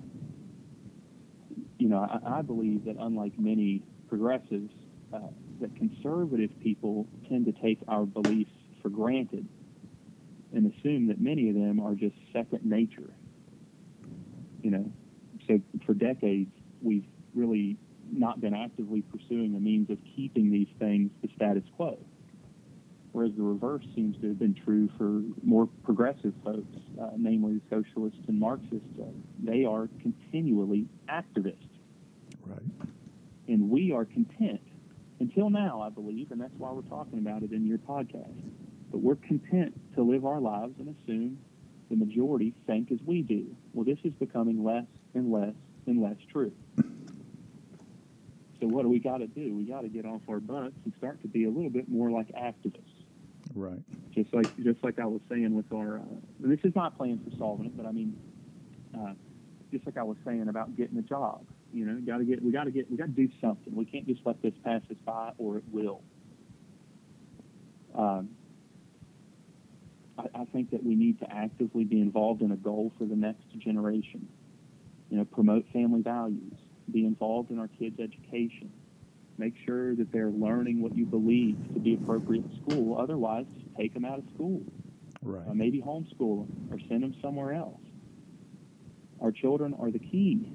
you 1.78 1.88
know, 1.88 1.98
I, 1.98 2.38
I 2.38 2.42
believe 2.42 2.84
that 2.86 2.96
unlike 2.98 3.38
many 3.38 3.82
progressives, 4.08 4.72
uh, 5.12 5.20
that 5.60 5.74
conservative 5.76 6.50
people 6.60 7.06
tend 7.28 7.46
to 7.46 7.52
take 7.52 7.78
our 7.88 8.04
beliefs 8.04 8.50
for 8.82 8.88
granted 8.88 9.46
and 10.52 10.72
assume 10.72 11.08
that 11.08 11.20
many 11.20 11.48
of 11.48 11.54
them 11.54 11.80
are 11.80 11.94
just 11.94 12.14
second 12.32 12.64
nature. 12.64 13.10
You 14.62 14.70
know, 14.70 14.92
so 15.46 15.60
for 15.86 15.94
decades 15.94 16.50
we've 16.82 17.06
really 17.34 17.76
not 18.10 18.40
been 18.40 18.54
actively 18.54 19.02
pursuing 19.02 19.54
a 19.54 19.60
means 19.60 19.90
of 19.90 19.98
keeping 20.16 20.50
these 20.50 20.68
things 20.78 21.10
the 21.22 21.28
status 21.36 21.64
quo. 21.76 21.98
whereas 23.12 23.32
the 23.36 23.42
reverse 23.42 23.84
seems 23.96 24.16
to 24.20 24.28
have 24.28 24.38
been 24.38 24.54
true 24.54 24.88
for 24.96 25.22
more 25.42 25.66
progressive 25.82 26.32
folks, 26.44 26.76
uh, 27.00 27.10
namely 27.16 27.60
socialists 27.68 28.20
and 28.28 28.38
Marxists. 28.38 28.86
Uh, 29.00 29.06
they 29.42 29.64
are 29.64 29.88
continually 30.00 30.86
activists. 31.08 31.56
Right. 32.46 32.62
And 33.48 33.70
we 33.70 33.92
are 33.92 34.04
content, 34.04 34.60
until 35.20 35.50
now, 35.50 35.80
I 35.80 35.88
believe, 35.90 36.30
and 36.30 36.40
that's 36.40 36.54
why 36.58 36.70
we're 36.70 36.82
talking 36.82 37.18
about 37.18 37.42
it 37.42 37.50
in 37.52 37.66
your 37.66 37.78
podcast. 37.78 38.40
But 38.90 38.98
we're 39.00 39.16
content 39.16 39.74
to 39.96 40.02
live 40.02 40.24
our 40.24 40.40
lives 40.40 40.74
and 40.78 40.94
assume 41.02 41.38
the 41.90 41.96
majority 41.96 42.54
think 42.66 42.92
as 42.92 42.98
we 43.04 43.22
do. 43.22 43.46
Well, 43.72 43.84
this 43.84 43.98
is 44.04 44.12
becoming 44.12 44.62
less 44.62 44.86
and 45.14 45.32
less 45.32 45.54
and 45.86 46.02
less 46.02 46.16
true. 46.30 46.52
What 48.68 48.82
do 48.82 48.88
we 48.88 48.98
got 48.98 49.18
to 49.18 49.26
do? 49.26 49.54
We 49.54 49.64
got 49.64 49.82
to 49.82 49.88
get 49.88 50.04
off 50.04 50.22
our 50.28 50.40
butts 50.40 50.74
and 50.84 50.92
start 50.98 51.20
to 51.22 51.28
be 51.28 51.44
a 51.44 51.50
little 51.50 51.70
bit 51.70 51.88
more 51.88 52.10
like 52.10 52.28
activists. 52.28 52.82
Right. 53.54 53.80
Just 54.14 54.32
like 54.34 54.54
just 54.62 54.82
like 54.82 54.98
I 54.98 55.06
was 55.06 55.20
saying 55.28 55.54
with 55.54 55.72
our, 55.72 55.98
uh, 55.98 56.02
this 56.40 56.60
is 56.64 56.74
not 56.74 56.96
plans 56.96 57.20
for 57.24 57.36
solving 57.36 57.66
it, 57.66 57.76
but 57.76 57.86
I 57.86 57.92
mean, 57.92 58.16
uh, 58.96 59.12
just 59.72 59.86
like 59.86 59.96
I 59.96 60.02
was 60.02 60.16
saying 60.24 60.48
about 60.48 60.76
getting 60.76 60.98
a 60.98 61.02
job. 61.02 61.44
You 61.72 61.84
know, 61.84 62.00
got 62.00 62.18
to 62.18 62.24
get 62.24 62.42
we 62.42 62.50
got 62.50 62.64
to 62.64 62.70
get 62.70 62.90
we 62.90 62.96
got 62.96 63.06
to 63.06 63.26
do 63.26 63.28
something. 63.40 63.74
We 63.74 63.84
can't 63.84 64.06
just 64.06 64.20
let 64.24 64.40
this 64.42 64.54
pass 64.64 64.82
us 64.90 64.96
by, 65.04 65.32
or 65.38 65.58
it 65.58 65.64
will. 65.70 66.02
Um, 67.94 68.30
I, 70.18 70.24
I 70.34 70.44
think 70.46 70.70
that 70.70 70.82
we 70.82 70.94
need 70.94 71.18
to 71.20 71.30
actively 71.30 71.84
be 71.84 72.00
involved 72.00 72.42
in 72.42 72.52
a 72.52 72.56
goal 72.56 72.92
for 72.98 73.04
the 73.04 73.16
next 73.16 73.48
generation. 73.58 74.28
You 75.10 75.18
know, 75.18 75.24
promote 75.24 75.66
family 75.72 76.02
values, 76.02 76.54
be 76.90 77.04
involved 77.04 77.50
in 77.50 77.58
our 77.58 77.68
kids' 77.68 77.98
education, 78.00 78.70
make 79.36 79.54
sure 79.64 79.94
that 79.94 80.10
they're 80.12 80.30
learning 80.30 80.82
what 80.82 80.96
you 80.96 81.06
believe 81.06 81.56
to 81.74 81.80
be 81.80 81.94
appropriate 81.94 82.44
in 82.44 82.60
school. 82.62 82.98
Otherwise, 82.98 83.46
just 83.56 83.74
take 83.76 83.94
them 83.94 84.04
out 84.04 84.18
of 84.18 84.24
school. 84.34 84.62
Right. 85.22 85.46
Uh, 85.48 85.54
maybe 85.54 85.80
homeschool 85.80 86.46
them 86.46 86.68
or 86.70 86.78
send 86.88 87.02
them 87.02 87.14
somewhere 87.20 87.52
else. 87.52 87.80
Our 89.20 89.32
children 89.32 89.74
are 89.80 89.90
the 89.90 89.98
key. 89.98 90.52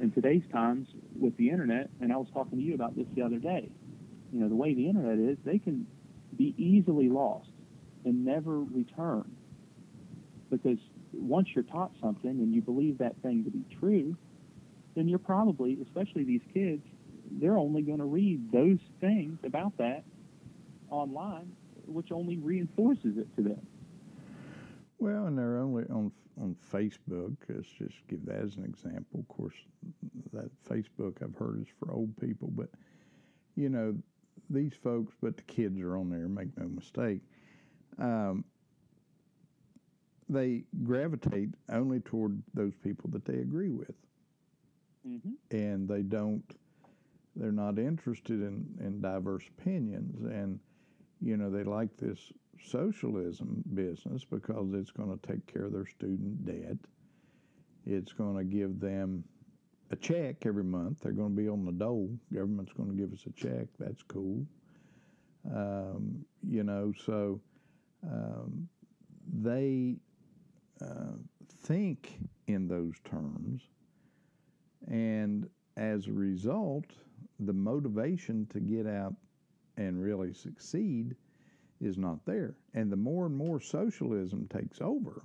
In 0.00 0.10
today's 0.12 0.42
times 0.52 0.88
with 1.18 1.36
the 1.36 1.50
internet, 1.50 1.90
and 2.00 2.12
I 2.12 2.16
was 2.16 2.28
talking 2.32 2.58
to 2.58 2.64
you 2.64 2.74
about 2.74 2.96
this 2.96 3.06
the 3.14 3.22
other 3.22 3.38
day, 3.38 3.70
you 4.32 4.40
know, 4.40 4.48
the 4.48 4.56
way 4.56 4.74
the 4.74 4.88
internet 4.88 5.18
is, 5.18 5.38
they 5.44 5.58
can 5.58 5.86
be 6.36 6.54
easily 6.58 7.08
lost 7.08 7.50
and 8.04 8.24
never 8.24 8.60
return. 8.60 9.30
Because 10.50 10.78
once 11.12 11.48
you're 11.54 11.64
taught 11.64 11.92
something 12.00 12.30
and 12.30 12.54
you 12.54 12.60
believe 12.60 12.98
that 12.98 13.16
thing 13.22 13.44
to 13.44 13.50
be 13.50 13.64
true, 13.78 14.16
then 14.94 15.08
you're 15.08 15.18
probably, 15.18 15.78
especially 15.82 16.24
these 16.24 16.42
kids, 16.52 16.84
they're 17.30 17.58
only 17.58 17.82
going 17.82 17.98
to 17.98 18.04
read 18.04 18.52
those 18.52 18.78
things 19.00 19.38
about 19.44 19.76
that 19.78 20.04
online, 20.90 21.52
which 21.86 22.12
only 22.12 22.38
reinforces 22.38 23.16
it 23.16 23.34
to 23.36 23.42
them. 23.42 23.66
Well, 24.98 25.26
and 25.26 25.36
they're 25.36 25.58
only 25.58 25.84
on 25.90 26.12
on 26.40 26.56
Facebook. 26.72 27.36
Let's 27.48 27.68
just 27.78 27.94
give 28.08 28.24
that 28.26 28.40
as 28.40 28.56
an 28.56 28.64
example. 28.64 29.20
Of 29.20 29.28
course, 29.28 29.54
that 30.32 30.50
Facebook 30.68 31.22
I've 31.22 31.36
heard 31.36 31.60
is 31.60 31.68
for 31.78 31.92
old 31.92 32.16
people, 32.20 32.48
but 32.52 32.68
you 33.56 33.68
know 33.68 33.94
these 34.50 34.74
folks, 34.74 35.14
but 35.22 35.36
the 35.36 35.42
kids 35.42 35.80
are 35.80 35.96
on 35.96 36.10
there. 36.10 36.28
Make 36.28 36.56
no 36.58 36.68
mistake. 36.68 37.20
Um, 37.98 38.44
they 40.28 40.64
gravitate 40.82 41.50
only 41.70 42.00
toward 42.00 42.42
those 42.54 42.72
people 42.82 43.10
that 43.10 43.24
they 43.24 43.38
agree 43.38 43.70
with, 43.70 43.94
Mm-hmm. 45.06 45.32
and 45.50 45.88
they 45.88 46.02
don't. 46.02 46.44
They're 47.36 47.52
not 47.52 47.78
interested 47.78 48.40
in 48.40 48.66
in 48.80 49.00
diverse 49.00 49.44
opinions, 49.58 50.22
and 50.22 50.58
you 51.20 51.36
know 51.36 51.50
they 51.50 51.64
like 51.64 51.96
this 51.96 52.32
socialism 52.62 53.62
business 53.74 54.24
because 54.24 54.72
it's 54.72 54.90
going 54.90 55.16
to 55.18 55.26
take 55.26 55.46
care 55.46 55.64
of 55.64 55.72
their 55.72 55.86
student 55.86 56.46
debt. 56.46 56.76
It's 57.86 58.12
going 58.12 58.36
to 58.38 58.44
give 58.44 58.80
them 58.80 59.24
a 59.90 59.96
check 59.96 60.46
every 60.46 60.64
month. 60.64 61.00
They're 61.00 61.12
going 61.12 61.36
to 61.36 61.42
be 61.42 61.48
on 61.48 61.64
the 61.64 61.72
dole. 61.72 62.10
Government's 62.32 62.72
going 62.72 62.88
to 62.90 62.96
give 62.96 63.12
us 63.12 63.24
a 63.26 63.30
check. 63.32 63.66
That's 63.78 64.02
cool. 64.04 64.46
Um, 65.54 66.24
you 66.48 66.64
know, 66.64 66.92
so 67.04 67.40
um, 68.10 68.68
they 69.42 69.96
uh, 70.80 71.16
think 71.62 72.18
in 72.46 72.66
those 72.68 72.94
terms, 73.04 73.62
and 74.88 75.48
as 75.76 76.06
a 76.06 76.12
result, 76.12 76.86
the 77.40 77.52
motivation 77.52 78.46
to 78.46 78.60
get 78.60 78.86
out 78.86 79.14
and 79.76 80.00
really 80.00 80.32
succeed 80.32 81.16
is 81.80 81.98
not 81.98 82.24
there. 82.24 82.54
And 82.74 82.90
the 82.90 82.96
more 82.96 83.26
and 83.26 83.36
more 83.36 83.60
socialism 83.60 84.46
takes 84.48 84.80
over, 84.80 85.24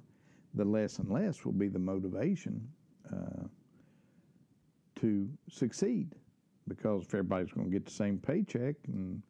the 0.55 0.65
less 0.65 0.99
and 0.99 1.09
less 1.09 1.45
will 1.45 1.53
be 1.53 1.67
the 1.67 1.79
motivation 1.79 2.67
uh, 3.11 3.47
to 4.95 5.29
succeed. 5.49 6.15
Because 6.67 7.03
if 7.03 7.13
everybody's 7.13 7.51
going 7.51 7.67
to 7.67 7.71
get 7.71 7.85
the 7.85 7.91
same 7.91 8.17
paycheck, 8.17 8.75
and 8.87 9.21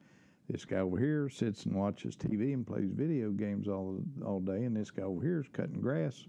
this 0.50 0.66
guy 0.66 0.78
over 0.78 0.98
here 0.98 1.30
sits 1.30 1.66
and 1.66 1.76
watches 1.76 2.16
TV 2.16 2.54
and 2.54 2.66
plays 2.66 2.90
video 2.92 3.32
games 3.32 3.68
all 3.68 4.02
all 4.26 4.40
day, 4.40 4.64
and 4.64 4.76
this 4.76 4.92
guy 4.92 5.04
over 5.04 5.22
here 5.22 5.40
is 5.40 5.48
cutting 5.54 5.80
grass 5.80 6.26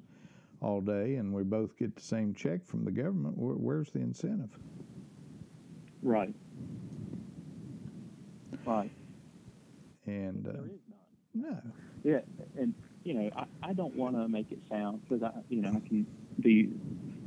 all 0.60 0.80
day, 0.80 1.16
and 1.16 1.32
we 1.32 1.42
both 1.42 1.76
get 1.76 1.94
the 1.96 2.02
same 2.02 2.34
check 2.34 2.64
from 2.66 2.84
the 2.84 2.90
government, 2.90 3.36
where, 3.38 3.54
where's 3.54 3.90
the 3.90 4.00
incentive? 4.00 4.50
Right. 6.02 6.34
Right. 8.64 8.90
And 10.06 10.46
uh, 10.46 10.52
There 10.52 10.64
is 10.66 10.80
none. 11.34 11.52
no, 11.64 11.72
Yeah, 12.04 12.20
and 12.58 12.74
you 13.04 13.14
know, 13.14 13.30
I, 13.36 13.70
I 13.70 13.72
don't 13.72 13.94
want 13.96 14.16
to 14.16 14.28
make 14.28 14.50
it 14.52 14.58
sound 14.68 15.00
because 15.08 15.22
I, 15.22 15.30
you 15.48 15.62
know, 15.62 15.70
I 15.70 15.88
can 15.88 16.06
be 16.40 16.70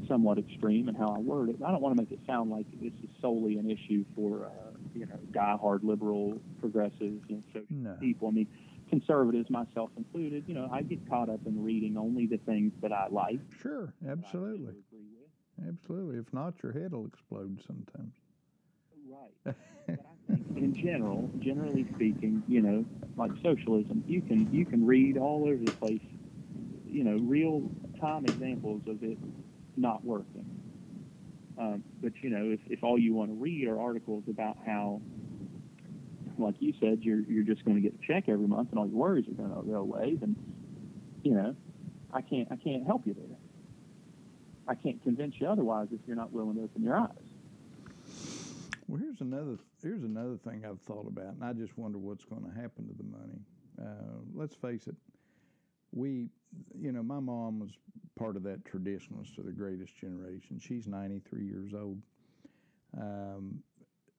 somewhat 0.08 0.38
extreme 0.38 0.90
in 0.90 0.96
how 0.96 1.08
I 1.16 1.20
word 1.20 1.50
it. 1.50 1.58
I 1.66 1.72
don't 1.72 1.82
want 1.82 1.96
to 1.96 2.02
make 2.02 2.12
it 2.12 2.20
sound 2.28 2.52
like 2.52 2.66
this 2.82 2.92
is 3.04 3.10
solely 3.22 3.58
an 3.58 3.70
issue 3.70 4.04
for, 4.16 4.46
uh, 4.46 4.78
you 4.94 5.06
know, 5.06 5.18
diehard 5.32 5.84
liberal 5.84 6.40
progressives 6.60 7.24
and 7.30 7.44
social 7.54 7.66
No. 7.70 7.96
people. 8.00 8.28
I 8.28 8.32
mean, 8.32 8.48
conservatives, 8.90 9.50
myself 9.50 9.90
included. 9.98 10.46
You 10.48 10.56
know, 10.56 10.70
I 10.72 10.82
get 10.82 11.08
caught 11.10 11.30
up 11.30 11.40
in 11.46 11.64
reading 11.64 11.98
only 11.98 12.28
the 12.28 12.38
things 12.38 12.74
that 12.82 12.92
I 12.92 13.08
like. 13.10 13.40
sure, 13.62 13.94
that 14.02 14.12
I 14.12 14.16
tend 14.16 14.22
to 14.24 14.28
absolutely, 14.28 14.74
absolutely. 15.68 16.18
If 16.18 16.34
not, 16.34 16.54
your 16.64 16.72
head 16.72 16.94
will 16.94 17.06
explode 17.06 17.60
sometimes. 17.66 18.16
Right. 19.08 19.34
but 19.88 20.06
I 20.30 20.36
think 20.36 20.58
in 20.58 20.74
general, 20.74 21.30
generally 21.40 21.86
speaking, 21.96 22.44
you 22.48 22.62
know, 22.62 22.86
like 23.18 23.32
socialism, 23.44 24.04
you 24.08 24.22
can 24.22 24.52
you 24.54 24.66
can 24.66 24.86
read 24.86 25.18
all 25.18 25.44
over 25.48 25.64
the 25.64 25.72
place, 25.72 26.02
you 26.88 27.04
know, 27.04 27.18
real 27.18 27.70
time 28.00 28.26
examples 28.26 28.82
of 28.88 29.04
it 29.04 29.18
not 29.78 30.04
working. 30.04 30.46
Um, 31.58 31.84
but 32.02 32.14
you 32.22 32.30
know, 32.30 32.52
if, 32.52 32.60
if 32.68 32.84
all 32.84 32.98
you 32.98 33.14
want 33.14 33.30
to 33.30 33.36
read 33.36 33.68
are 33.68 33.80
articles 33.80 34.24
about 34.28 34.58
how, 34.66 35.02
like 36.38 36.56
you 36.60 36.74
said, 36.80 37.00
you're 37.02 37.22
you're 37.22 37.44
just 37.44 37.66
going 37.66 37.76
to 37.76 37.82
get 37.82 37.94
a 37.94 38.08
check 38.08 38.30
every 38.30 38.48
month 38.48 38.70
and 38.72 38.80
all 38.80 38.88
your 38.88 38.98
worries 38.98 39.28
are 39.28 39.32
going 39.32 39.50
to 39.50 39.62
go 39.70 39.78
away, 39.78 40.16
then 40.16 40.36
you 41.24 41.34
know, 41.34 41.56
I 42.14 42.22
can't 42.22 42.48
I 42.52 42.56
can't 42.56 42.86
help 42.86 43.06
you 43.06 43.14
there. 43.14 43.38
I 44.68 44.76
can't 44.76 45.02
convince 45.04 45.36
you 45.40 45.48
otherwise 45.48 45.88
if 45.92 46.00
you're 46.08 46.16
not 46.16 46.32
willing 46.32 46.56
to 46.56 46.64
open 46.64 46.84
your 46.84 46.96
eyes. 46.96 47.10
Well, 48.88 49.00
here's 49.00 49.22
another 49.22 49.58
here's 49.82 50.04
another 50.04 50.38
thing 50.38 50.64
I've 50.66 50.82
thought 50.82 51.08
about, 51.08 51.34
and 51.34 51.44
I 51.44 51.54
just 51.54 51.78
wonder 51.78 51.98
what's 51.98 52.26
going 52.26 52.44
to 52.44 52.62
happen 52.62 52.88
to 52.88 52.94
the 52.98 53.04
money. 53.04 53.40
Uh, 53.82 54.20
let's 54.34 54.56
face 54.56 54.88
it, 54.88 54.96
we, 55.92 56.30
you 56.80 56.92
know, 56.92 57.04
my 57.04 57.20
mom 57.20 57.60
was 57.60 57.72
part 58.18 58.36
of 58.36 58.44
that 58.44 58.64
traditionalist 58.66 59.38
of 59.38 59.46
the 59.46 59.52
greatest 59.52 59.96
generation. 59.98 60.60
She's 60.60 60.88
93 60.88 61.46
years 61.46 61.74
old. 61.74 62.00
Um, 63.00 63.64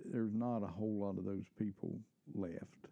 there's 0.05 0.35
not 0.35 0.63
a 0.63 0.67
whole 0.67 0.99
lot 0.99 1.19
of 1.19 1.25
those 1.25 1.47
people 1.59 1.99
left, 2.35 2.89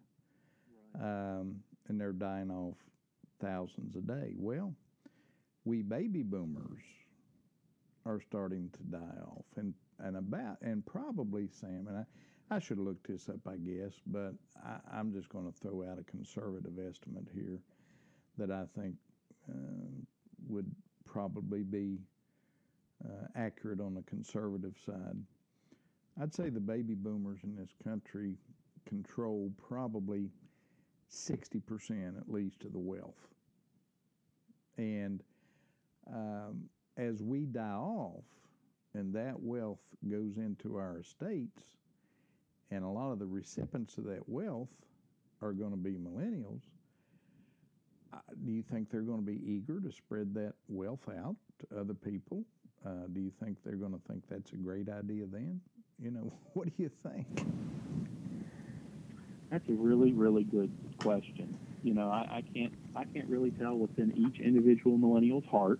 um, 1.01 1.55
and 1.87 1.99
they're 1.99 2.13
dying 2.13 2.51
off 2.51 2.77
thousands 3.41 3.95
a 3.95 4.01
day. 4.01 4.33
Well, 4.37 4.73
we 5.65 5.81
baby 5.81 6.23
boomers 6.23 6.81
are 8.05 8.19
starting 8.19 8.69
to 8.73 8.83
die 8.83 9.19
off, 9.25 9.45
and 9.55 9.73
and 9.99 10.17
about 10.17 10.57
and 10.61 10.85
probably 10.85 11.47
Sam 11.47 11.87
and 11.87 11.97
I, 11.97 12.55
I 12.55 12.59
should 12.59 12.77
have 12.77 12.85
looked 12.85 13.07
this 13.07 13.29
up, 13.29 13.39
I 13.47 13.57
guess, 13.57 13.93
but 14.07 14.33
I, 14.63 14.77
I'm 14.91 15.13
just 15.13 15.29
going 15.29 15.51
to 15.51 15.59
throw 15.59 15.83
out 15.89 15.99
a 15.99 16.03
conservative 16.03 16.73
estimate 16.77 17.27
here 17.33 17.59
that 18.37 18.51
I 18.51 18.65
think 18.79 18.95
uh, 19.49 20.03
would 20.47 20.69
probably 21.05 21.63
be 21.63 21.99
uh, 23.05 23.27
accurate 23.35 23.79
on 23.79 23.93
the 23.93 24.03
conservative 24.03 24.75
side. 24.85 25.17
I'd 26.21 26.33
say 26.33 26.49
the 26.49 26.59
baby 26.59 26.93
boomers 26.93 27.39
in 27.43 27.55
this 27.55 27.73
country 27.83 28.35
control 28.85 29.51
probably 29.67 30.29
60% 31.11 32.17
at 32.17 32.31
least 32.31 32.63
of 32.63 32.73
the 32.73 32.79
wealth. 32.79 33.27
And 34.77 35.21
um, 36.07 36.63
as 36.97 37.21
we 37.21 37.45
die 37.45 37.61
off 37.61 38.23
and 38.93 39.13
that 39.15 39.41
wealth 39.41 39.79
goes 40.09 40.37
into 40.37 40.75
our 40.75 40.99
estates, 40.99 41.63
and 42.69 42.83
a 42.83 42.87
lot 42.87 43.11
of 43.11 43.19
the 43.19 43.25
recipients 43.25 43.97
of 43.97 44.05
that 44.05 44.27
wealth 44.27 44.69
are 45.41 45.53
going 45.53 45.71
to 45.71 45.77
be 45.77 45.93
millennials, 45.93 46.61
uh, 48.13 48.17
do 48.45 48.51
you 48.51 48.63
think 48.63 48.89
they're 48.89 49.01
going 49.01 49.19
to 49.19 49.25
be 49.25 49.41
eager 49.45 49.79
to 49.79 49.91
spread 49.91 50.33
that 50.35 50.53
wealth 50.67 51.07
out 51.09 51.35
to 51.59 51.79
other 51.79 51.93
people? 51.93 52.43
Uh, 52.85 53.07
do 53.13 53.21
you 53.21 53.31
think 53.43 53.57
they're 53.63 53.75
going 53.75 53.93
to 53.93 54.01
think 54.07 54.23
that's 54.29 54.51
a 54.51 54.57
great 54.57 54.89
idea 54.89 55.25
then? 55.31 55.59
You 56.03 56.11
know, 56.11 56.33
what 56.53 56.65
do 56.65 56.71
you 56.77 56.91
think? 57.01 57.25
That's 59.49 59.67
a 59.69 59.73
really, 59.73 60.11
really 60.11 60.43
good 60.43 60.71
question. 60.97 61.57
You 61.83 61.93
know, 61.93 62.09
I, 62.09 62.37
I 62.37 62.43
can't, 62.53 62.73
I 62.95 63.05
can't 63.05 63.29
really 63.29 63.51
tell 63.51 63.75
what's 63.75 63.97
in 63.97 64.11
each 64.17 64.41
individual 64.41 64.97
millennial's 64.97 65.45
heart. 65.49 65.79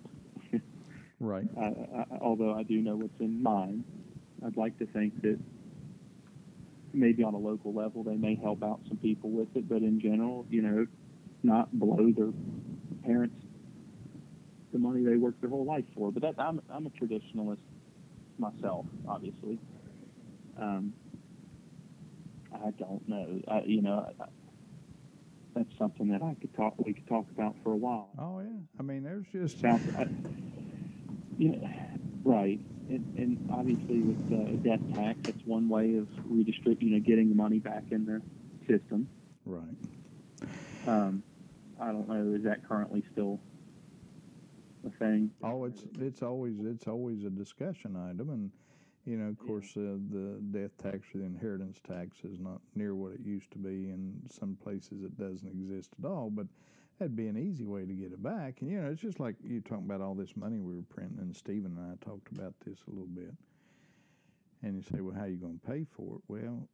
right. 1.20 1.46
I, 1.58 1.64
I, 1.64 2.04
although 2.20 2.54
I 2.54 2.62
do 2.62 2.80
know 2.80 2.96
what's 2.96 3.20
in 3.20 3.42
mine, 3.42 3.84
I'd 4.46 4.56
like 4.56 4.78
to 4.78 4.86
think 4.86 5.20
that 5.22 5.38
maybe 6.92 7.22
on 7.22 7.34
a 7.34 7.38
local 7.38 7.74
level 7.74 8.02
they 8.04 8.16
may 8.16 8.36
help 8.36 8.62
out 8.62 8.80
some 8.88 8.96
people 8.98 9.30
with 9.30 9.48
it, 9.56 9.68
but 9.68 9.78
in 9.78 10.00
general, 10.00 10.46
you 10.48 10.62
know, 10.62 10.86
not 11.42 11.70
blow 11.78 12.12
their 12.12 12.32
parents 13.04 13.36
the 14.72 14.78
money 14.78 15.04
they 15.04 15.16
worked 15.16 15.40
their 15.40 15.50
whole 15.50 15.64
life 15.64 15.84
for. 15.94 16.10
But 16.10 16.22
that 16.22 16.34
I'm 16.38 16.60
I'm 16.70 16.86
a 16.86 16.90
traditionalist 16.90 17.58
myself, 18.38 18.86
obviously. 19.08 19.58
Um, 20.58 20.92
I 22.52 22.70
don't 22.70 23.06
know. 23.08 23.40
I, 23.48 23.62
you 23.62 23.82
know, 23.82 24.06
I, 24.20 24.24
that's 25.54 25.76
something 25.78 26.08
that 26.08 26.22
I 26.22 26.34
could 26.40 26.54
talk. 26.54 26.74
We 26.78 26.92
could 26.92 27.06
talk 27.06 27.26
about 27.30 27.54
for 27.62 27.72
a 27.72 27.76
while. 27.76 28.10
Oh 28.18 28.40
yeah. 28.40 28.50
I 28.78 28.82
mean, 28.82 29.02
there's 29.02 29.26
just. 29.32 29.60
Sounds, 29.60 29.82
I, 29.96 30.06
you 31.38 31.50
know, 31.50 31.68
right. 32.24 32.60
And, 32.88 33.14
and 33.16 33.50
obviously 33.52 34.00
with 34.00 34.30
the 34.30 34.68
death 34.68 34.80
tax, 34.94 35.18
that's 35.22 35.44
one 35.46 35.68
way 35.68 35.96
of 35.96 36.06
redistributing, 36.28 36.88
you 36.88 36.94
know, 36.96 37.00
getting 37.00 37.28
the 37.28 37.34
money 37.34 37.58
back 37.58 37.84
in 37.90 38.04
the 38.04 38.20
system. 38.68 39.08
Right. 39.46 39.64
Um, 40.86 41.22
I 41.80 41.86
don't 41.86 42.08
know. 42.08 42.34
Is 42.36 42.44
that 42.44 42.66
currently 42.68 43.02
still 43.12 43.40
a 44.86 44.90
thing? 44.98 45.30
Oh, 45.42 45.64
it's 45.64 45.82
it's 45.98 46.22
always 46.22 46.54
it's 46.60 46.86
always 46.86 47.24
a 47.24 47.30
discussion 47.30 47.96
item, 47.96 48.30
and 48.30 48.50
you 49.04 49.16
know, 49.18 49.28
of 49.28 49.38
course, 49.38 49.76
uh, 49.76 49.98
the 50.10 50.40
death 50.50 50.76
tax 50.78 51.14
or 51.14 51.18
the 51.18 51.24
inheritance 51.24 51.78
tax 51.86 52.18
is 52.24 52.40
not 52.40 52.60
near 52.74 52.94
what 52.94 53.12
it 53.12 53.20
used 53.24 53.50
to 53.52 53.58
be. 53.58 53.90
In 53.90 54.14
some 54.30 54.56
places, 54.62 55.02
it 55.02 55.18
doesn't 55.18 55.48
exist 55.48 55.90
at 56.02 56.08
all. 56.08 56.30
But 56.30 56.46
that'd 56.98 57.16
be 57.16 57.28
an 57.28 57.36
easy 57.36 57.64
way 57.64 57.84
to 57.84 57.92
get 57.92 58.12
it 58.12 58.22
back. 58.22 58.60
And 58.60 58.70
you 58.70 58.80
know, 58.80 58.90
it's 58.90 59.02
just 59.02 59.20
like 59.20 59.36
you 59.42 59.60
talking 59.60 59.84
about 59.84 60.00
all 60.00 60.14
this 60.14 60.36
money 60.36 60.58
we 60.58 60.74
were 60.76 60.82
printing, 60.88 61.18
and 61.18 61.36
Stephen 61.36 61.76
and 61.76 61.92
I 61.92 62.04
talked 62.04 62.32
about 62.32 62.54
this 62.64 62.78
a 62.88 62.90
little 62.90 63.06
bit. 63.06 63.34
And 64.62 64.76
you 64.76 64.82
say, 64.82 65.02
well, 65.02 65.14
how 65.14 65.22
are 65.22 65.28
you 65.28 65.36
going 65.36 65.60
to 65.60 65.70
pay 65.70 65.84
for 65.84 66.16
it? 66.16 66.22
Well, 66.26 66.66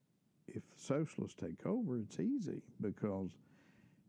if 0.47 0.63
socialists 0.77 1.37
take 1.41 1.67
over, 1.67 1.99
it's 1.99 2.21
easy 2.21 2.63
because, 2.81 3.31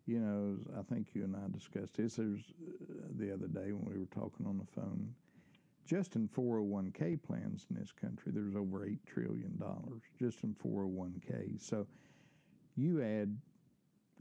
you 0.06 0.20
know, 0.20 0.58
I 0.78 0.84
think 0.94 1.08
you 1.14 1.24
and 1.24 1.36
I 1.36 1.50
discussed 1.52 1.96
this. 1.98 2.16
There's 2.16 2.54
uh, 2.62 3.08
the 3.18 3.34
other 3.34 3.48
day 3.48 3.72
when 3.72 3.86
we 3.86 4.00
were 4.00 4.06
talking 4.14 4.46
on 4.46 4.60
the 4.60 4.80
phone. 4.80 5.16
Just 5.86 6.16
in 6.16 6.28
401k 6.30 7.22
plans 7.22 7.66
in 7.70 7.76
this 7.78 7.92
country, 7.92 8.32
there's 8.34 8.56
over 8.56 8.86
eight 8.86 9.06
trillion 9.06 9.58
dollars 9.58 10.02
just 10.18 10.44
in 10.44 10.56
401k. 10.56 11.62
So 11.62 11.86
you 12.76 13.02
add 13.02 13.36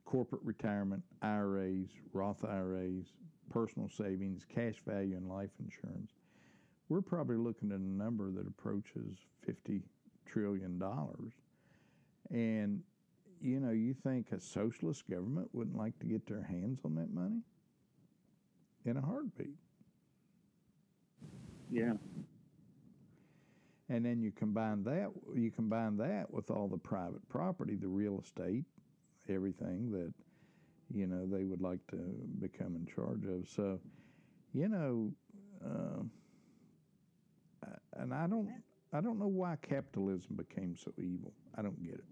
corporate 0.05 0.43
retirement, 0.43 1.03
IRAs, 1.23 1.89
Roth 2.13 2.45
IRAs, 2.45 3.07
personal 3.51 3.89
savings, 3.89 4.45
cash 4.53 4.75
value, 4.87 5.17
and 5.17 5.29
life 5.29 5.51
insurance, 5.61 6.13
we're 6.89 7.03
probably 7.03 7.37
looking 7.37 7.71
at 7.71 7.79
a 7.79 7.83
number 7.83 8.33
that 8.33 8.47
approaches 8.47 9.19
$50 9.49 9.83
trillion. 10.27 10.83
And, 12.31 12.83
you 13.41 13.61
know, 13.61 13.71
you 13.71 13.95
think 13.95 14.33
a 14.33 14.41
socialist 14.41 15.09
government 15.09 15.49
wouldn't 15.53 15.77
like 15.77 15.99
to 16.01 16.07
get 16.07 16.27
their 16.27 16.43
hands 16.43 16.81
on 16.85 16.95
that 16.97 17.13
money? 17.13 17.43
In 18.85 18.97
a 18.97 19.01
heartbeat. 19.01 19.57
Yeah. 21.71 21.93
And 23.89 24.05
then 24.05 24.23
you 24.23 24.31
combine 24.31 24.85
that 24.85 25.11
you 25.35 25.51
combine 25.51 25.97
that 25.97 26.31
with 26.33 26.51
all 26.51 26.69
the 26.69 26.79
private 26.79 27.29
property, 27.29 27.75
the 27.75 27.89
real 27.89 28.21
estate, 28.23 28.65
everything 29.29 29.91
that 29.93 30.13
you 30.95 31.07
know 31.07 31.27
they 31.27 31.45
would 31.45 31.61
like 31.61 31.85
to 31.89 31.97
become 32.41 32.77
in 32.77 32.87
charge 32.87 33.25
of. 33.27 33.49
So, 33.49 33.81
you 34.53 34.69
know, 34.69 35.13
uh, 35.65 36.03
and 37.95 38.15
I 38.15 38.27
don't 38.27 38.49
I 38.93 39.01
don't 39.01 39.19
know 39.19 39.29
why 39.29 39.57
capitalism 39.63 40.37
became 40.37 40.77
so 40.77 40.93
evil. 40.99 41.33
I 41.57 41.63
don't 41.63 41.83
get 41.85 41.95
it. 41.95 42.05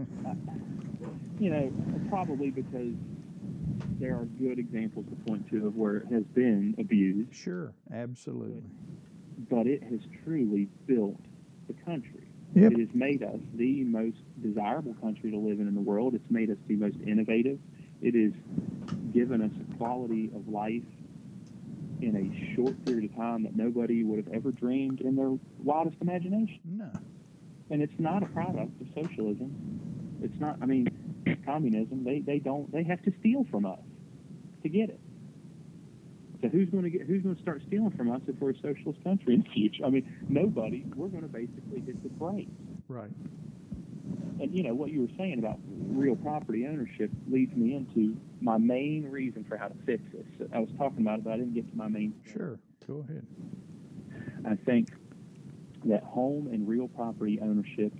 you 1.40 1.50
know, 1.50 1.72
probably 2.08 2.50
because 2.50 2.94
there 4.00 4.16
are 4.16 4.24
good 4.24 4.58
examples 4.58 5.04
to 5.10 5.30
point 5.30 5.48
to 5.50 5.66
of 5.66 5.76
where 5.76 5.96
it 5.96 6.06
has 6.10 6.24
been 6.34 6.74
abused. 6.78 7.34
Sure, 7.34 7.74
absolutely. 7.92 8.62
But 9.50 9.66
it 9.66 9.82
has 9.82 10.00
truly 10.24 10.68
built 10.86 11.20
the 11.68 11.74
country. 11.84 12.26
Yep. 12.54 12.72
It 12.72 12.78
has 12.80 12.88
made 12.94 13.22
us 13.22 13.38
the 13.54 13.84
most 13.84 14.16
desirable 14.42 14.94
country 14.94 15.30
to 15.30 15.36
live 15.36 15.60
in 15.60 15.68
in 15.68 15.74
the 15.74 15.80
world. 15.80 16.14
It's 16.14 16.30
made 16.30 16.50
us 16.50 16.56
the 16.66 16.76
most 16.76 16.96
innovative. 17.06 17.58
It 18.00 18.14
has 18.14 18.32
given 19.12 19.42
us 19.42 19.52
a 19.60 19.76
quality 19.76 20.30
of 20.34 20.48
life 20.48 20.82
in 22.00 22.16
a 22.16 22.56
short 22.56 22.82
period 22.86 23.10
of 23.10 23.16
time 23.16 23.42
that 23.42 23.54
nobody 23.54 24.02
would 24.02 24.16
have 24.24 24.32
ever 24.32 24.50
dreamed 24.50 25.02
in 25.02 25.14
their 25.14 25.36
wildest 25.62 25.98
imagination. 26.00 26.60
No. 26.64 26.90
And 27.68 27.82
it's 27.82 27.98
not 27.98 28.22
a 28.22 28.26
product 28.26 28.80
of 28.80 28.86
socialism. 28.94 30.18
It's 30.22 30.40
not, 30.40 30.56
I 30.62 30.66
mean, 30.66 30.88
communism, 31.44 32.02
they, 32.02 32.20
they 32.20 32.38
don't, 32.38 32.72
they 32.72 32.82
have 32.84 33.02
to 33.02 33.12
steal 33.20 33.46
from 33.50 33.66
us 33.66 33.78
to 34.62 34.68
get 34.68 34.90
it. 34.90 35.00
So 36.42 36.48
who's 36.48 36.70
going 36.70 36.84
to 36.84 36.90
get, 36.90 37.02
who's 37.02 37.22
going 37.22 37.36
to 37.36 37.42
start 37.42 37.62
stealing 37.66 37.90
from 37.90 38.10
us 38.10 38.22
if 38.26 38.36
we're 38.40 38.50
a 38.50 38.54
socialist 38.54 39.02
country 39.04 39.34
in 39.34 39.42
the 39.42 39.48
future? 39.50 39.84
I 39.84 39.90
mean, 39.90 40.10
nobody. 40.28 40.84
We're 40.94 41.08
going 41.08 41.22
to 41.22 41.28
basically 41.28 41.80
hit 41.80 42.02
the 42.02 42.08
brakes. 42.08 42.50
Right. 42.88 43.10
And 44.40 44.56
you 44.56 44.62
know 44.62 44.74
what 44.74 44.90
you 44.90 45.02
were 45.02 45.14
saying 45.18 45.38
about 45.38 45.58
real 45.68 46.16
property 46.16 46.66
ownership 46.66 47.10
leads 47.30 47.54
me 47.54 47.74
into 47.74 48.16
my 48.40 48.56
main 48.56 49.04
reason 49.10 49.44
for 49.44 49.58
how 49.58 49.68
to 49.68 49.74
fix 49.84 50.02
this. 50.12 50.48
I 50.54 50.60
was 50.60 50.70
talking 50.78 51.02
about 51.02 51.18
it, 51.18 51.24
but 51.24 51.34
I 51.34 51.36
didn't 51.36 51.54
get 51.54 51.70
to 51.70 51.76
my 51.76 51.88
main. 51.88 52.14
Sure. 52.32 52.58
Go 52.86 53.04
ahead. 53.06 53.26
I 54.46 54.54
think 54.64 54.88
that 55.84 56.02
home 56.02 56.48
and 56.52 56.66
real 56.66 56.88
property 56.88 57.38
ownership 57.42 57.92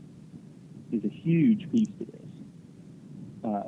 is 0.93 1.05
a 1.05 1.09
huge 1.09 1.71
piece 1.71 1.89
to 1.99 2.05
this. 2.07 3.45
Uh, 3.45 3.63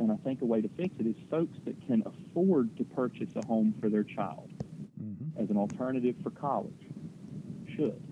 and 0.00 0.12
I 0.12 0.16
think 0.16 0.42
a 0.42 0.44
way 0.44 0.60
to 0.60 0.68
fix 0.76 0.94
it 0.98 1.06
is 1.06 1.16
folks 1.30 1.56
that 1.64 1.74
can 1.86 2.02
afford 2.06 2.76
to 2.78 2.84
purchase 2.84 3.30
a 3.36 3.42
home 3.42 3.74
for 3.80 3.88
their 3.88 4.04
child 4.04 4.50
Mm-hmm. 5.00 5.40
as 5.40 5.48
an 5.48 5.56
alternative 5.56 6.16
for 6.24 6.30
college 6.30 6.72
should. 7.76 8.02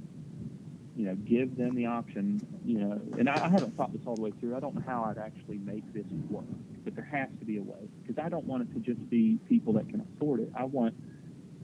You 0.95 1.07
know, 1.07 1.15
give 1.17 1.57
them 1.57 1.75
the 1.75 1.87
option, 1.87 2.41
you 2.65 2.79
know, 2.79 3.01
and 3.19 3.29
I, 3.29 3.47
I 3.47 3.49
haven't 3.49 3.77
thought 3.77 3.93
this 3.93 4.03
all 4.07 4.15
the 4.15 4.23
way 4.23 4.31
through. 4.39 4.57
I 4.57 4.61
don't 4.61 4.77
know 4.77 4.83
how 4.87 5.05
I'd 5.05 5.19
actually 5.19 5.59
make 5.59 5.83
this 5.93 6.07
work, 6.31 6.45
but 6.85 6.95
there 6.95 7.05
has 7.05 7.29
to 7.41 7.45
be 7.45 7.59
a 7.59 7.63
way 7.63 7.89
because 8.03 8.23
I 8.25 8.29
don't 8.29 8.45
want 8.45 8.63
it 8.63 8.73
to 8.75 8.81
just 8.81 9.11
be 9.11 9.39
people 9.49 9.73
that 9.75 9.89
can 9.89 10.01
afford 10.01 10.41
it. 10.41 10.51
I 10.57 10.65
want 10.65 10.95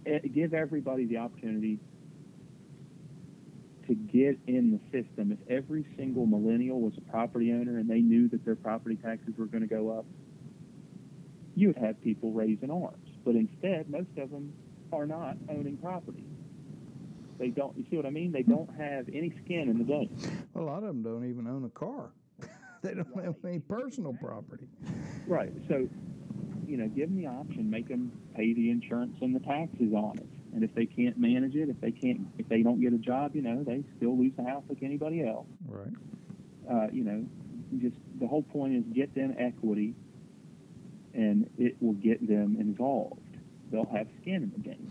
eh, 0.06 0.18
give 0.34 0.54
everybody 0.54 1.06
the 1.06 1.18
opportunity 1.18 1.78
to 3.86 3.94
get 3.94 4.38
in 4.46 4.70
the 4.70 4.80
system. 4.90 5.32
If 5.32 5.38
every 5.50 5.86
single 5.96 6.26
millennial 6.26 6.80
was 6.80 6.94
a 6.96 7.10
property 7.10 7.52
owner 7.52 7.78
and 7.78 7.88
they 7.88 8.00
knew 8.00 8.28
that 8.28 8.44
their 8.44 8.56
property 8.56 8.96
taxes 8.96 9.34
were 9.36 9.46
going 9.46 9.62
to 9.62 9.74
go 9.74 9.90
up, 9.90 10.06
you 11.54 11.68
would 11.68 11.76
have 11.76 12.00
people 12.02 12.32
raising 12.32 12.70
arms. 12.70 13.08
But 13.24 13.34
instead, 13.34 13.90
most 13.90 14.10
of 14.18 14.30
them 14.30 14.52
are 14.92 15.06
not 15.06 15.36
owning 15.48 15.76
property. 15.76 16.24
They 17.38 17.48
don't. 17.48 17.76
You 17.76 17.84
see 17.90 17.96
what 17.96 18.06
I 18.06 18.10
mean? 18.10 18.30
They 18.32 18.42
don't 18.42 18.70
have 18.76 19.08
any 19.08 19.32
skin 19.44 19.68
in 19.68 19.78
the 19.78 19.84
game. 19.84 20.16
A 20.54 20.60
lot 20.60 20.78
of 20.78 20.88
them 20.88 21.02
don't 21.02 21.28
even 21.28 21.46
own 21.46 21.64
a 21.64 21.70
car. 21.70 22.10
they 22.82 22.94
don't 22.94 23.24
have 23.24 23.34
any 23.44 23.58
personal 23.58 24.14
property. 24.14 24.68
Right. 25.26 25.52
So, 25.68 25.88
you 26.66 26.76
know, 26.76 26.88
give 26.88 27.08
them 27.08 27.16
the 27.16 27.26
option. 27.26 27.68
Make 27.68 27.88
them 27.88 28.12
pay 28.36 28.54
the 28.54 28.70
insurance 28.70 29.16
and 29.20 29.34
the 29.34 29.40
taxes 29.40 29.92
on 29.92 30.18
it. 30.18 30.26
And 30.54 30.62
if 30.62 30.74
they 30.74 30.86
can't 30.86 31.18
manage 31.18 31.56
it, 31.56 31.68
if 31.68 31.80
they 31.80 31.92
can't, 31.92 32.26
if 32.38 32.48
they 32.48 32.62
don't 32.62 32.80
get 32.80 32.92
a 32.92 32.98
job, 32.98 33.34
you 33.34 33.42
know, 33.42 33.62
they 33.64 33.84
still 33.96 34.16
lose 34.18 34.32
the 34.36 34.44
house 34.44 34.64
like 34.68 34.82
anybody 34.82 35.26
else. 35.26 35.46
Right. 35.66 35.88
Uh, 36.70 36.86
you 36.92 37.04
know, 37.04 37.24
just 37.78 37.96
the 38.20 38.26
whole 38.26 38.42
point 38.42 38.74
is 38.74 38.84
get 38.94 39.14
them 39.14 39.34
equity, 39.38 39.94
and 41.14 41.48
it 41.58 41.76
will 41.80 41.94
get 41.94 42.26
them 42.26 42.56
involved. 42.60 43.20
They'll 43.70 43.88
have 43.94 44.08
skin 44.20 44.42
in 44.42 44.52
the 44.52 44.58
game. 44.58 44.90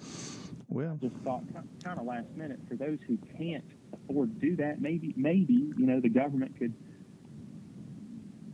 Well, 0.67 0.97
just 1.02 1.15
thought 1.17 1.43
kind 1.84 2.00
of 2.00 2.06
last 2.06 2.30
minute 2.36 2.60
for 2.67 2.76
those 2.76 2.97
who 3.08 3.17
can't 3.38 3.63
afford 3.93 4.34
to 4.39 4.47
do 4.50 4.56
that 4.56 4.82
maybe 4.82 5.13
maybe 5.17 5.54
you 5.54 5.86
know 5.86 6.00
the 6.00 6.10
government 6.10 6.58
could 6.58 6.74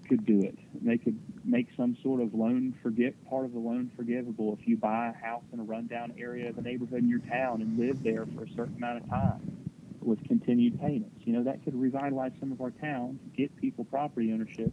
could 0.08 0.26
do 0.26 0.42
it 0.42 0.58
they 0.82 0.98
could 0.98 1.20
make 1.44 1.68
some 1.76 1.98
sort 2.02 2.22
of 2.22 2.34
loan 2.34 2.74
forget 2.82 3.14
part 3.30 3.46
of 3.46 3.54
the 3.54 3.60
loan 3.60 3.92
forgivable 3.96 4.58
if 4.60 4.68
you 4.68 4.78
buy 4.78 5.10
a 5.10 5.26
house 5.26 5.44
in 5.54 5.60
a 5.60 5.64
rundown 5.64 6.14
area 6.18 6.50
of 6.50 6.58
a 6.58 6.62
neighborhood 6.62 7.00
in 7.00 7.10
your 7.10 7.20
town 7.20 7.62
and 7.62 7.78
live 7.78 8.02
there 8.04 8.26
for 8.36 8.44
a 8.44 8.50
certain 8.50 8.76
amount 8.78 9.04
of 9.04 9.10
time 9.10 9.58
with 10.02 10.24
continued 10.28 10.80
payments 10.80 11.22
you 11.26 11.34
know 11.34 11.44
that 11.44 11.64
could 11.64 11.76
revitalize 11.80 12.32
some 12.40 12.52
of 12.52 12.62
our 12.62 12.72
towns 12.72 13.20
get 13.36 13.56
people 13.58 13.84
property 13.86 14.32
ownership 14.32 14.72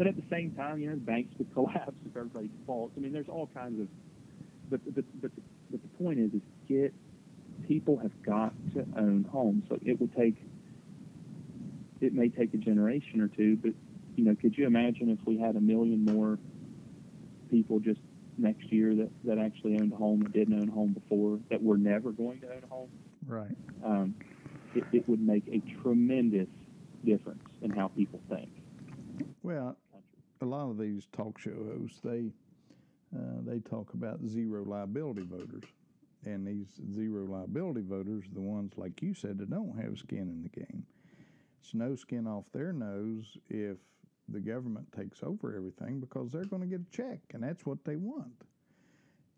but 0.00 0.06
at 0.06 0.16
the 0.16 0.22
same 0.30 0.52
time, 0.52 0.80
you 0.80 0.88
know, 0.88 0.96
banks 0.96 1.34
would 1.36 1.52
collapse 1.52 1.92
if 2.06 2.16
everybody 2.16 2.48
defaults. 2.48 2.94
I 2.96 3.00
mean, 3.00 3.12
there's 3.12 3.28
all 3.28 3.50
kinds 3.52 3.78
of, 3.78 3.88
but 4.70 4.80
but 4.94 5.04
but 5.20 5.30
but 5.70 5.82
the 5.82 5.88
point 6.02 6.18
is, 6.18 6.32
is 6.32 6.40
get 6.66 6.94
people 7.68 7.98
have 7.98 8.22
got 8.22 8.54
to 8.72 8.86
own 8.96 9.26
homes. 9.30 9.64
So 9.68 9.78
it 9.84 10.00
would 10.00 10.16
take, 10.16 10.36
it 12.00 12.14
may 12.14 12.30
take 12.30 12.54
a 12.54 12.56
generation 12.56 13.20
or 13.20 13.28
two, 13.28 13.56
but 13.56 13.72
you 14.20 14.26
know, 14.26 14.34
could 14.34 14.58
you 14.58 14.66
imagine 14.66 15.08
if 15.08 15.18
we 15.24 15.38
had 15.38 15.56
a 15.56 15.60
million 15.60 16.04
more 16.04 16.38
people 17.50 17.80
just 17.80 18.00
next 18.36 18.70
year 18.70 18.94
that, 18.94 19.08
that 19.24 19.38
actually 19.38 19.78
owned 19.80 19.94
a 19.94 19.96
home 19.96 20.20
and 20.20 20.30
didn't 20.34 20.60
own 20.60 20.68
a 20.68 20.72
home 20.72 20.92
before 20.92 21.38
that 21.48 21.62
were 21.62 21.78
never 21.78 22.12
going 22.12 22.38
to 22.40 22.46
own 22.48 22.62
a 22.62 22.66
home? 22.66 22.90
Right. 23.26 23.56
Um, 23.82 24.14
it, 24.74 24.84
it 24.92 25.08
would 25.08 25.22
make 25.22 25.44
a 25.48 25.60
tremendous 25.80 26.48
difference 27.02 27.42
in 27.62 27.70
how 27.70 27.88
people 27.88 28.20
think. 28.28 28.50
Well, 29.42 29.78
a 30.42 30.44
lot 30.44 30.68
of 30.68 30.76
these 30.76 31.06
talk 31.16 31.38
show 31.38 31.56
hosts, 31.78 32.00
they 32.04 32.30
uh, 33.16 33.40
they 33.46 33.58
talk 33.60 33.94
about 33.94 34.20
zero 34.26 34.64
liability 34.64 35.24
voters, 35.24 35.64
and 36.26 36.46
these 36.46 36.68
zero 36.94 37.24
liability 37.24 37.80
voters 37.80 38.24
are 38.26 38.34
the 38.34 38.40
ones, 38.42 38.74
like 38.76 39.00
you 39.00 39.14
said, 39.14 39.38
that 39.38 39.48
don't 39.48 39.82
have 39.82 39.96
skin 39.98 40.28
in 40.28 40.42
the 40.42 40.50
game. 40.50 40.84
It's 41.62 41.74
no 41.74 41.94
skin 41.96 42.26
off 42.26 42.44
their 42.52 42.74
nose 42.74 43.38
if 43.48 43.78
the 44.30 44.40
government 44.40 44.90
takes 44.92 45.22
over 45.22 45.56
everything 45.56 46.00
because 46.00 46.32
they're 46.32 46.44
going 46.44 46.62
to 46.62 46.68
get 46.68 46.80
a 46.80 46.90
check, 46.96 47.20
and 47.34 47.42
that's 47.42 47.66
what 47.66 47.84
they 47.84 47.96
want. 47.96 48.44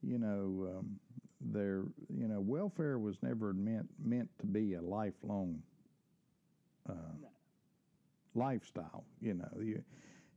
You 0.03 0.19
know, 0.19 0.79
um, 0.79 0.99
their 1.41 1.85
you 2.15 2.29
know 2.29 2.41
welfare 2.41 2.99
was 2.99 3.17
never 3.23 3.53
meant 3.53 3.89
meant 4.03 4.31
to 4.41 4.47
be 4.47 4.75
a 4.75 4.83
lifelong 4.83 5.63
uh, 6.89 6.93
lifestyle. 8.35 9.05
You 9.21 9.35
know, 9.35 9.51
you, 9.61 9.83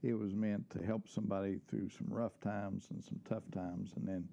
it 0.04 0.14
was 0.14 0.34
meant 0.34 0.70
to 0.72 0.84
help 0.86 1.08
somebody 1.08 1.60
through 1.68 1.90
some 1.90 2.08
rough 2.10 2.40
times 2.42 2.88
and 2.92 3.04
some 3.04 3.20
tough 3.28 3.44
times, 3.54 3.92
and 3.96 4.08
then 4.08 4.28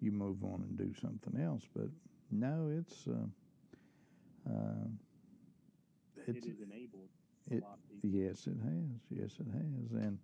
you 0.00 0.12
move 0.12 0.42
on 0.44 0.62
and 0.68 0.76
do 0.76 0.92
something 1.00 1.40
else. 1.40 1.62
But 1.74 1.88
no, 2.30 2.70
it's 2.70 3.06
uh, 3.06 4.50
uh, 4.50 4.88
it's 6.26 6.46
it 6.46 6.50
is 6.50 6.60
enabled 6.60 7.10
it- 7.50 7.62
a 7.62 7.66
lot 7.66 7.78
of 7.78 7.88
people. 8.02 8.10
yes, 8.10 8.46
it 8.46 8.56
has. 8.62 9.00
Yes, 9.10 9.32
it 9.40 9.46
has. 9.52 10.02
And 10.02 10.18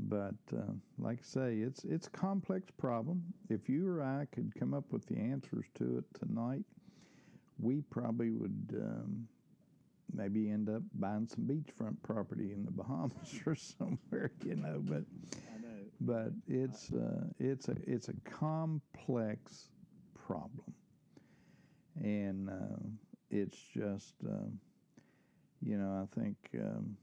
but 0.00 0.34
uh, 0.56 0.72
like 0.98 1.18
I 1.18 1.22
say, 1.22 1.56
it's 1.58 1.84
it's 1.84 2.06
a 2.06 2.10
complex 2.10 2.70
problem. 2.70 3.22
If 3.48 3.68
you 3.68 3.88
or 3.88 4.02
I 4.02 4.26
could 4.32 4.54
come 4.58 4.72
up 4.74 4.92
with 4.92 5.06
the 5.06 5.16
answers 5.18 5.66
to 5.74 5.98
it 5.98 6.04
tonight, 6.18 6.64
we 7.58 7.80
probably 7.90 8.30
would 8.30 8.76
um, 8.80 9.26
maybe 10.12 10.50
end 10.50 10.68
up 10.68 10.82
buying 10.94 11.26
some 11.26 11.44
beachfront 11.44 11.96
property 12.02 12.52
in 12.52 12.64
the 12.64 12.70
Bahamas 12.70 13.40
or 13.46 13.56
somewhere, 13.56 14.30
you 14.44 14.54
know. 14.54 14.80
But 14.80 15.02
I 15.54 15.60
know. 15.60 15.84
but 16.00 16.32
it's 16.46 16.92
uh, 16.92 17.24
it's 17.40 17.68
a 17.68 17.76
it's 17.86 18.08
a 18.08 18.14
complex 18.30 19.70
problem, 20.14 20.72
and 22.00 22.48
uh, 22.48 22.78
it's 23.30 23.58
just 23.74 24.14
um, 24.24 24.60
you 25.62 25.76
know 25.78 26.00
I 26.02 26.20
think 26.20 26.36
um, 26.60 26.96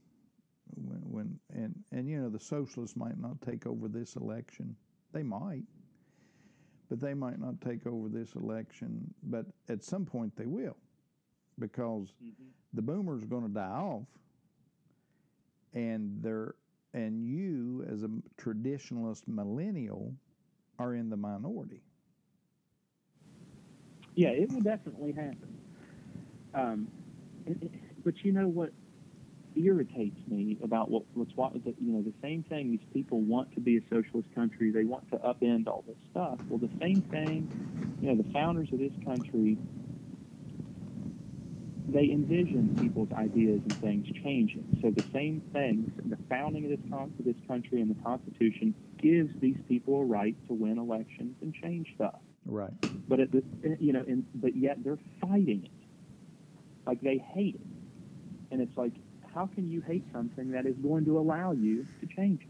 when 0.74 1.00
when 1.10 1.38
and 1.52 1.74
and 1.92 2.08
you 2.08 2.20
know 2.20 2.28
the 2.28 2.40
socialists 2.40 2.96
might 2.96 3.18
not 3.18 3.40
take 3.42 3.66
over 3.66 3.88
this 3.88 4.16
election, 4.16 4.76
they 5.12 5.22
might, 5.22 5.64
but 6.88 7.00
they 7.00 7.14
might 7.14 7.38
not 7.40 7.60
take 7.60 7.86
over 7.86 8.08
this 8.08 8.34
election, 8.34 9.12
but 9.22 9.46
at 9.68 9.84
some 9.84 10.04
point 10.04 10.36
they 10.36 10.46
will, 10.46 10.76
because 11.58 12.14
Mhm. 12.20 12.52
the 12.72 12.82
boomers 12.82 13.22
are 13.22 13.26
going 13.26 13.46
to 13.46 13.52
die 13.52 13.62
off 13.66 14.06
and 15.74 16.22
they're 16.22 16.54
and 16.94 17.24
you 17.26 17.84
as 17.90 18.02
a 18.02 18.08
traditionalist 18.38 19.26
millennial 19.28 20.14
are 20.78 20.94
in 20.94 21.08
the 21.10 21.16
minority 21.16 21.82
Yeah, 24.14 24.30
it 24.30 24.50
will 24.50 24.60
definitely 24.60 25.12
happen. 25.12 25.58
Um, 26.54 26.88
but 28.06 28.14
you 28.24 28.32
know 28.32 28.46
what 28.46 28.70
irritates 29.56 30.16
me 30.28 30.56
about 30.62 30.90
what 30.90 31.02
what's 31.14 31.32
what 31.34 31.52
the, 31.52 31.74
you 31.80 31.92
know 31.92 32.02
the 32.02 32.14
same 32.22 32.44
thing. 32.44 32.70
These 32.70 32.86
people 32.94 33.20
want 33.20 33.52
to 33.54 33.60
be 33.60 33.76
a 33.78 33.80
socialist 33.90 34.32
country. 34.34 34.70
They 34.70 34.84
want 34.84 35.10
to 35.10 35.16
upend 35.18 35.66
all 35.66 35.84
this 35.86 35.96
stuff. 36.12 36.38
Well, 36.48 36.60
the 36.60 36.70
same 36.80 37.02
thing. 37.10 37.98
You 38.00 38.14
know, 38.14 38.22
the 38.22 38.32
founders 38.32 38.68
of 38.72 38.78
this 38.78 38.92
country. 39.04 39.58
They 41.88 42.10
envision 42.10 42.76
people's 42.80 43.12
ideas 43.12 43.60
and 43.64 43.80
things 43.80 44.06
changing. 44.22 44.80
So 44.82 44.90
the 44.90 45.04
same 45.12 45.40
things, 45.52 45.90
the 46.04 46.18
founding 46.28 46.64
of 46.64 46.70
this 46.70 46.90
con- 46.90 47.12
of 47.18 47.24
this 47.24 47.36
country 47.48 47.80
and 47.80 47.90
the 47.90 48.02
Constitution 48.02 48.74
gives 49.00 49.30
these 49.40 49.58
people 49.68 50.02
a 50.02 50.04
right 50.04 50.36
to 50.48 50.54
win 50.54 50.78
elections 50.78 51.36
and 51.42 51.54
change 51.54 51.86
stuff 51.94 52.20
right 52.46 52.72
but 53.08 53.20
at 53.20 53.30
the 53.32 53.42
you 53.80 53.92
know, 53.92 54.04
and, 54.06 54.24
but 54.34 54.56
yet 54.56 54.78
they're 54.82 54.98
fighting 55.20 55.62
it, 55.64 55.70
like 56.86 57.00
they 57.00 57.18
hate 57.18 57.56
it, 57.56 57.75
and 58.50 58.60
it's 58.60 58.76
like, 58.76 58.92
how 59.34 59.46
can 59.46 59.68
you 59.70 59.80
hate 59.82 60.04
something 60.12 60.50
that 60.52 60.66
is 60.66 60.76
going 60.76 61.04
to 61.04 61.18
allow 61.18 61.52
you 61.52 61.86
to 62.00 62.06
change 62.06 62.42
it? 62.42 62.48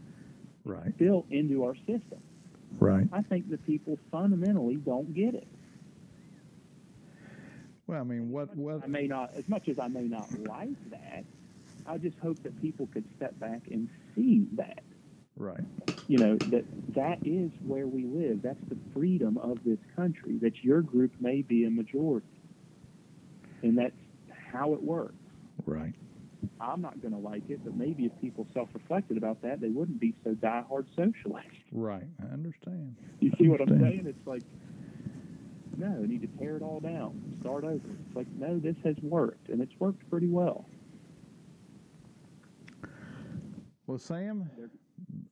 right 0.65 0.97
built 0.97 1.25
into 1.31 1.63
our 1.63 1.75
system? 1.75 2.21
right 2.79 3.07
I 3.13 3.21
think 3.21 3.49
the 3.49 3.57
people 3.57 3.97
fundamentally 4.11 4.75
don't 4.75 5.13
get 5.13 5.33
it. 5.33 5.47
well 7.87 8.01
i 8.01 8.03
mean 8.03 8.29
what 8.31 8.55
what 8.55 8.83
I 8.83 8.87
may 8.87 9.07
not, 9.07 9.31
as 9.37 9.47
much 9.47 9.67
as 9.69 9.79
I 9.79 9.87
may 9.87 10.03
not 10.03 10.29
like 10.45 10.77
that, 10.91 11.23
I 11.85 11.97
just 11.97 12.17
hope 12.19 12.41
that 12.43 12.59
people 12.61 12.87
could 12.93 13.05
step 13.15 13.37
back 13.39 13.61
and 13.71 13.89
see 14.15 14.47
that. 14.55 14.83
right 15.37 15.63
you 16.07 16.17
know 16.17 16.39
that 16.51 16.65
that 16.95 17.19
is 17.25 17.51
where 17.65 17.87
we 17.87 18.05
live 18.05 18.41
that's 18.41 18.63
the 18.69 18.77
freedom 18.93 19.37
of 19.37 19.57
this 19.65 19.79
country 19.95 20.37
that 20.41 20.63
your 20.63 20.81
group 20.81 21.11
may 21.19 21.41
be 21.41 21.65
a 21.65 21.69
majority 21.69 22.27
and 23.61 23.77
that's 23.77 23.93
how 24.51 24.73
it 24.73 24.81
works 24.81 25.15
right. 25.65 25.93
I'm 26.61 26.81
not 26.81 27.01
going 27.01 27.13
to 27.13 27.19
like 27.19 27.49
it 27.49 27.63
but 27.63 27.75
maybe 27.75 28.05
if 28.05 28.11
people 28.21 28.47
self-reflected 28.53 29.17
about 29.17 29.41
that 29.41 29.59
they 29.59 29.69
wouldn't 29.69 29.99
be 29.99 30.13
so 30.23 30.33
die-hard 30.33 30.87
socialists 30.95 31.51
right. 31.71 32.03
I 32.21 32.33
understand. 32.33 32.95
You 33.19 33.31
see 33.39 33.47
what 33.47 33.61
i'm 33.61 33.79
saying? 33.79 34.05
It's 34.07 34.27
like 34.27 34.43
no 35.77 35.99
I 36.03 36.05
need 36.07 36.21
to 36.21 36.27
tear 36.39 36.57
it 36.57 36.63
all 36.63 36.79
down 36.79 37.21
start 37.41 37.63
over. 37.63 37.75
It's 38.07 38.15
like 38.15 38.27
no 38.37 38.59
this 38.59 38.75
has 38.83 38.95
worked 39.01 39.49
and 39.49 39.61
it's 39.61 39.73
worked 39.79 40.07
pretty 40.09 40.27
well. 40.27 40.65
Well 43.87 43.97
sam 43.97 44.49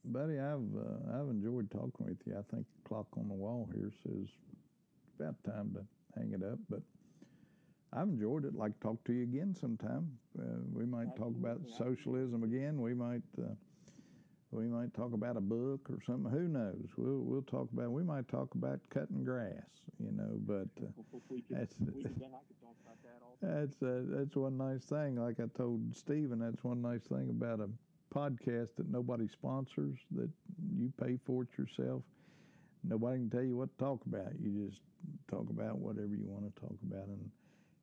buddy 0.05 0.39
i've 0.39 0.59
uh, 0.77 1.19
i've 1.19 1.29
enjoyed 1.29 1.69
talking 1.71 2.05
with 2.07 2.17
you. 2.25 2.33
I 2.33 2.43
think 2.53 2.65
the 2.65 2.87
clock 2.87 3.07
on 3.17 3.27
the 3.27 3.33
wall 3.33 3.67
here 3.73 3.91
says 4.03 4.27
it's 4.27 5.19
about 5.19 5.35
time 5.43 5.75
to 5.75 6.19
hang 6.19 6.31
it 6.33 6.43
up 6.43 6.59
but 6.69 6.81
I've 7.95 8.09
enjoyed 8.09 8.45
it. 8.45 8.49
I'd 8.49 8.55
Like 8.55 8.73
to 8.73 8.79
talk 8.79 9.03
to 9.05 9.13
you 9.13 9.23
again 9.23 9.55
sometime. 9.59 10.11
Uh, 10.37 10.43
we 10.73 10.85
might 10.85 11.15
talk 11.15 11.33
about 11.39 11.61
socialism 11.77 12.43
again. 12.43 12.81
We 12.81 12.93
might 12.93 13.23
uh, 13.39 13.53
we 14.51 14.65
might 14.65 14.93
talk 14.93 15.13
about 15.13 15.37
a 15.37 15.41
book 15.41 15.89
or 15.89 15.99
something. 16.05 16.31
Who 16.31 16.47
knows? 16.47 16.89
We'll 16.97 17.19
we'll 17.19 17.43
talk 17.43 17.69
about. 17.71 17.91
We 17.91 18.03
might 18.03 18.27
talk 18.27 18.53
about 18.55 18.79
cutting 18.89 19.23
grass. 19.23 19.63
You 19.99 20.11
know, 20.11 20.37
but 20.45 20.67
uh, 20.83 20.91
could, 21.29 21.43
That's- 21.49 21.75
we 21.79 22.03
could, 22.03 22.11
I 22.11 22.43
could 22.47 22.61
talk 22.61 22.75
about 22.83 23.01
that 23.03 23.15
that's 23.41 23.81
uh, 23.83 24.01
that's 24.07 24.35
one 24.35 24.57
nice 24.57 24.83
thing. 24.83 25.15
Like 25.15 25.39
I 25.39 25.45
told 25.57 25.95
Stephen, 25.95 26.39
that's 26.39 26.63
one 26.63 26.81
nice 26.81 27.03
thing 27.03 27.29
about 27.29 27.59
a 27.59 27.69
podcast 28.17 28.69
that 28.77 28.89
nobody 28.89 29.27
sponsors. 29.27 29.97
That 30.11 30.29
you 30.77 30.91
pay 31.01 31.17
for 31.25 31.43
it 31.43 31.49
yourself. 31.57 32.01
Nobody 32.83 33.17
can 33.17 33.29
tell 33.29 33.43
you 33.43 33.57
what 33.57 33.77
to 33.77 33.83
talk 33.83 34.01
about. 34.05 34.31
You 34.41 34.67
just 34.67 34.81
talk 35.29 35.49
about 35.49 35.77
whatever 35.77 36.15
you 36.15 36.27
want 36.27 36.53
to 36.53 36.61
talk 36.61 36.75
about, 36.89 37.07
and 37.07 37.29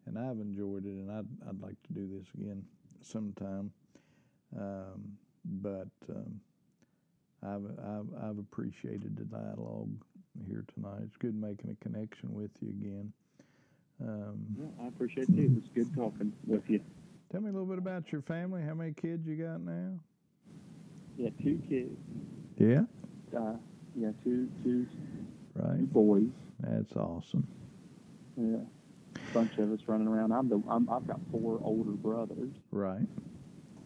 and 0.06 0.18
I've 0.18 0.38
enjoyed 0.40 0.84
it, 0.84 0.88
and 0.90 1.10
I'd 1.10 1.26
I'd 1.48 1.60
like 1.60 1.80
to 1.86 1.92
do 1.92 2.08
this 2.08 2.26
again 2.34 2.64
sometime. 3.00 3.72
Um, 4.58 5.16
but 5.44 5.88
um, 6.10 6.40
I've, 7.42 7.64
I've 7.84 8.24
I've 8.30 8.38
appreciated 8.38 9.16
the 9.16 9.24
dialogue 9.24 9.90
here 10.46 10.64
tonight. 10.74 11.00
It's 11.04 11.16
good 11.16 11.34
making 11.34 11.70
a 11.70 11.84
connection 11.84 12.32
with 12.34 12.50
you 12.60 12.68
again. 12.70 13.12
Um, 14.02 14.46
Yeah, 14.58 14.84
I 14.84 14.88
appreciate 14.88 15.28
it 15.28 15.36
too. 15.36 15.42
It 15.42 15.54
was 15.54 15.68
good 15.74 15.94
talking 15.94 16.32
with 16.46 16.62
you. 16.68 16.80
Tell 17.30 17.40
me 17.40 17.48
a 17.48 17.52
little 17.52 17.66
bit 17.66 17.78
about 17.78 18.12
your 18.12 18.22
family. 18.22 18.62
How 18.62 18.74
many 18.74 18.92
kids 18.92 19.26
you 19.26 19.36
got 19.36 19.60
now? 19.60 19.92
Yeah, 21.16 21.30
two 21.42 21.60
kids. 21.68 21.96
Yeah. 22.58 22.82
Uh, 23.38 23.54
yeah, 23.96 24.10
two, 24.24 24.48
two, 24.62 24.84
two 24.86 25.26
Right. 25.54 25.92
boys. 25.92 26.28
That's 26.60 26.94
awesome. 26.96 27.46
Yeah, 28.36 28.56
bunch 29.32 29.56
of 29.58 29.72
us 29.72 29.80
running 29.86 30.08
around. 30.08 30.32
I'm 30.32 30.48
the. 30.48 30.62
I'm, 30.68 30.88
I've 30.90 31.06
got 31.06 31.20
four 31.30 31.60
older 31.62 31.90
brothers, 31.92 32.52
Right. 32.70 33.06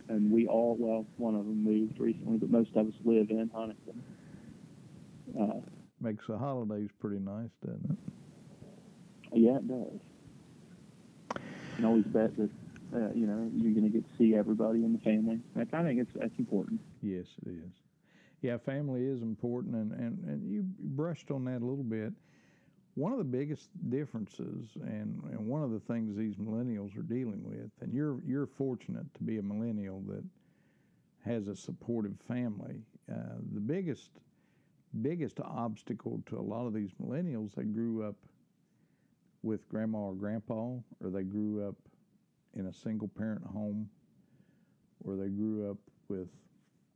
and 0.08 0.30
we 0.30 0.46
all. 0.46 0.76
Well, 0.78 1.06
one 1.16 1.34
of 1.34 1.44
them 1.44 1.62
moved 1.64 1.98
recently, 2.00 2.38
but 2.38 2.50
most 2.50 2.70
of 2.74 2.86
us 2.88 2.94
live 3.04 3.30
in 3.30 3.50
Huntington. 3.54 4.02
Uh, 5.38 5.60
Makes 6.00 6.24
the 6.28 6.36
holidays 6.38 6.88
pretty 7.00 7.18
nice, 7.18 7.50
doesn't 7.64 7.90
it? 7.90 8.12
yeah, 9.38 9.56
it 9.56 9.66
does. 9.68 10.00
You 11.34 11.76
can 11.76 11.84
always 11.84 12.04
bet 12.04 12.36
that 12.36 12.50
Uh, 12.94 13.10
you 13.14 13.26
know, 13.26 13.50
you're 13.56 13.72
going 13.72 13.82
to 13.84 13.90
get 13.90 14.04
to 14.04 14.16
see 14.16 14.34
everybody 14.36 14.84
in 14.84 14.92
the 14.92 14.98
family. 15.00 15.40
That's, 15.56 15.72
I 15.74 15.82
think 15.82 15.98
it's 16.00 16.10
that's 16.14 16.38
important. 16.38 16.80
Yes, 17.02 17.26
it 17.44 17.50
is. 17.50 17.72
Yeah, 18.42 18.58
family 18.58 19.04
is 19.04 19.22
important, 19.22 19.74
and, 19.74 19.90
and, 19.92 20.24
and 20.24 20.48
you 20.50 20.62
brushed 20.78 21.30
on 21.32 21.44
that 21.46 21.62
a 21.62 21.66
little 21.66 21.82
bit. 21.82 22.12
One 22.96 23.12
of 23.12 23.18
the 23.18 23.24
biggest 23.24 23.68
differences, 23.90 24.70
and, 24.76 25.22
and 25.30 25.46
one 25.46 25.62
of 25.62 25.70
the 25.70 25.80
things 25.80 26.16
these 26.16 26.36
millennials 26.36 26.96
are 26.98 27.02
dealing 27.02 27.44
with, 27.44 27.70
and 27.82 27.92
you're 27.92 28.20
you're 28.26 28.46
fortunate 28.46 29.06
to 29.14 29.22
be 29.22 29.36
a 29.36 29.42
millennial 29.42 30.00
that 30.08 30.24
has 31.24 31.46
a 31.48 31.54
supportive 31.54 32.16
family. 32.26 32.80
Uh, 33.12 33.36
the 33.52 33.60
biggest 33.60 34.12
biggest 35.02 35.40
obstacle 35.40 36.22
to 36.26 36.38
a 36.38 36.40
lot 36.40 36.66
of 36.66 36.72
these 36.72 36.90
millennials, 37.02 37.54
they 37.54 37.64
grew 37.64 38.02
up 38.02 38.16
with 39.42 39.68
grandma 39.68 39.98
or 39.98 40.14
grandpa, 40.14 40.72
or 41.04 41.10
they 41.10 41.22
grew 41.22 41.68
up 41.68 41.74
in 42.54 42.66
a 42.66 42.72
single 42.72 43.08
parent 43.08 43.44
home, 43.44 43.90
or 45.04 45.16
they 45.16 45.28
grew 45.28 45.70
up 45.70 45.76
with 46.08 46.28